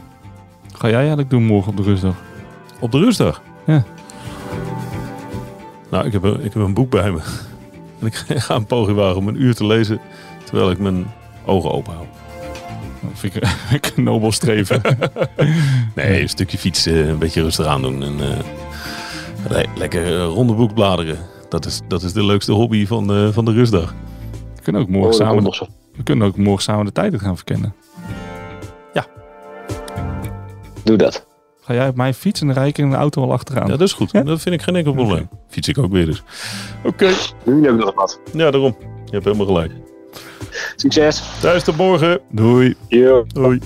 Ga 0.73 0.87
jij 0.87 0.97
eigenlijk 0.97 1.29
doen 1.29 1.43
morgen 1.43 1.71
op 1.71 1.77
de 1.77 1.83
rustdag? 1.83 2.15
Op 2.79 2.91
de 2.91 2.99
rustdag. 2.99 3.41
Ja. 3.65 3.83
Nou, 5.89 6.05
ik 6.05 6.11
heb, 6.11 6.23
een, 6.23 6.43
ik 6.43 6.53
heb 6.53 6.63
een 6.63 6.73
boek 6.73 6.89
bij 6.89 7.11
me. 7.11 7.19
En 7.99 8.07
ik 8.09 8.15
ga 8.15 8.55
een 8.55 8.65
poging 8.65 8.97
wagen 8.97 9.17
om 9.17 9.27
een 9.27 9.41
uur 9.41 9.55
te 9.55 9.65
lezen 9.65 9.99
terwijl 10.43 10.71
ik 10.71 10.79
mijn 10.79 11.05
ogen 11.45 11.71
open 11.71 11.93
hou. 11.93 12.05
Dat 13.09 13.19
vind 13.19 13.35
ik, 13.71 13.91
een 13.95 14.03
nobel 14.03 14.31
streven. 14.31 14.81
Nee, 15.95 16.21
een 16.21 16.29
stukje 16.29 16.57
fietsen, 16.57 17.07
een 17.09 17.17
beetje 17.17 17.41
rustig 17.41 17.65
aandoen 17.65 18.03
en 18.03 18.13
eh, 18.19 18.37
le- 19.49 19.65
lekker 19.77 20.05
eh, 20.19 20.25
ronde 20.25 20.53
boek 20.53 20.73
bladeren. 20.73 21.17
Dat 21.49 21.65
is, 21.65 21.81
dat 21.87 22.03
is 22.03 22.13
de 22.13 22.25
leukste 22.25 22.51
hobby 22.51 22.85
van, 22.87 23.13
eh, 23.13 23.27
van 23.31 23.45
de 23.45 23.51
rustdag. 23.51 23.93
We 24.55 24.61
kunnen 24.61 24.81
ook 24.81 24.87
morgen 24.89 25.11
Oh, 25.11 25.17
samen, 25.27 25.53
zo. 25.53 25.65
we 25.95 26.03
kunnen 26.03 26.27
ook 26.27 26.37
morgen 26.37 26.63
samen 26.63 26.85
de 26.85 26.91
tijden 26.91 27.19
gaan 27.19 27.35
verkennen. 27.35 27.73
Doe 30.83 30.97
dat. 30.97 31.27
Ga 31.61 31.73
jij 31.73 31.87
op 31.87 31.95
mijn 31.95 32.13
fiets 32.13 32.41
en 32.41 32.47
dan 32.47 32.55
rijd 32.55 32.69
ik 32.69 32.77
in 32.77 32.89
de 32.89 32.95
auto 32.95 33.21
wel 33.21 33.31
achteraan. 33.31 33.63
Ja, 33.67 33.71
dat 33.71 33.81
is 33.87 33.93
goed. 33.93 34.11
Dat 34.11 34.41
vind 34.41 34.55
ik 34.55 34.61
geen 34.61 34.75
enkel 34.75 34.93
probleem. 34.93 35.29
Fiets 35.49 35.67
ik 35.67 35.77
ook 35.77 35.91
weer 35.91 36.05
dus. 36.05 36.23
Oké. 36.83 37.09
Nu 37.45 37.63
heb 37.65 37.73
ik 37.73 37.79
nog 37.79 37.93
wat. 37.95 38.19
Ja, 38.33 38.51
daarom. 38.51 38.75
Je 39.05 39.11
hebt 39.11 39.23
helemaal 39.25 39.45
gelijk. 39.45 39.71
Succes. 40.75 41.23
Thuis 41.41 41.63
tot 41.63 41.77
morgen. 41.77 42.19
Doei. 42.31 42.75
Yo. 42.87 43.23
Doei. 43.27 43.59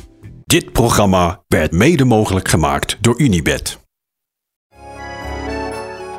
Dit 0.45 0.71
programma 0.71 1.41
werd 1.47 1.71
mede 1.71 2.05
mogelijk 2.05 2.47
gemaakt 2.47 2.97
door 3.01 3.19
Unibed. 3.21 3.77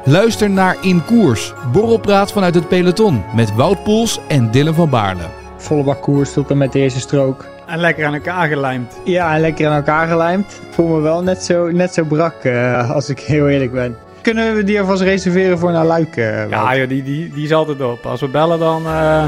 Luister 0.05 0.51
naar 0.51 0.77
In 0.81 1.05
Koers, 1.05 1.53
borrelpraat 1.73 2.33
vanuit 2.33 2.55
het 2.55 2.69
peloton 2.69 3.23
met 3.35 3.55
Wout 3.55 3.83
Poels 3.85 4.21
en 4.29 4.51
Dylan 4.51 4.75
van 4.75 4.91
Baarle. 4.91 5.23
Volle 5.57 5.83
bak 5.83 6.03
koers 6.03 6.33
tot 6.33 6.51
en 6.51 6.59
met 6.59 6.73
de 6.73 6.79
eerste 6.79 7.01
strook. 7.01 7.47
En 7.67 7.79
lekker 7.79 8.07
aan 8.07 8.15
elkaar 8.15 8.49
gelijmd. 8.49 8.99
Ja, 9.05 9.35
en 9.35 9.41
lekker 9.41 9.69
aan 9.69 9.77
elkaar 9.77 10.09
gelijmd. 10.09 10.53
Ik 10.69 10.75
voel 10.75 10.87
me 10.87 11.01
wel 11.01 11.23
net 11.23 11.43
zo, 11.43 11.71
net 11.71 11.95
zo 11.95 12.05
brak, 12.05 12.35
eh, 12.45 12.91
als 12.91 13.09
ik 13.09 13.21
heel 13.21 13.49
eerlijk 13.49 13.73
ben. 13.73 13.97
Kunnen 14.23 14.55
we 14.55 14.65
die 14.65 14.81
alvast 14.81 15.03
reserveren 15.03 15.59
voor 15.59 15.73
naar 15.73 15.85
Luik? 15.87 16.17
eh? 16.17 16.51
Ja, 16.51 16.77
joh, 16.77 16.89
die, 16.89 17.03
die, 17.03 17.33
die 17.33 17.45
is 17.45 17.53
altijd 17.53 17.81
op. 17.81 18.07
Als 18.07 18.21
we 18.21 18.29
bellen, 18.29 18.59
dan, 18.59 18.87
eh, 18.87 19.25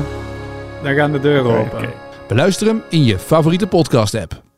dan 0.83 0.95
gaan 0.95 1.13
de 1.13 1.21
deuren 1.21 1.59
open. 1.59 1.89
Beluister 2.29 2.67
hem 2.67 2.83
in 2.89 3.05
je 3.05 3.19
favoriete 3.19 3.67
podcast 3.67 4.15
app. 4.15 4.50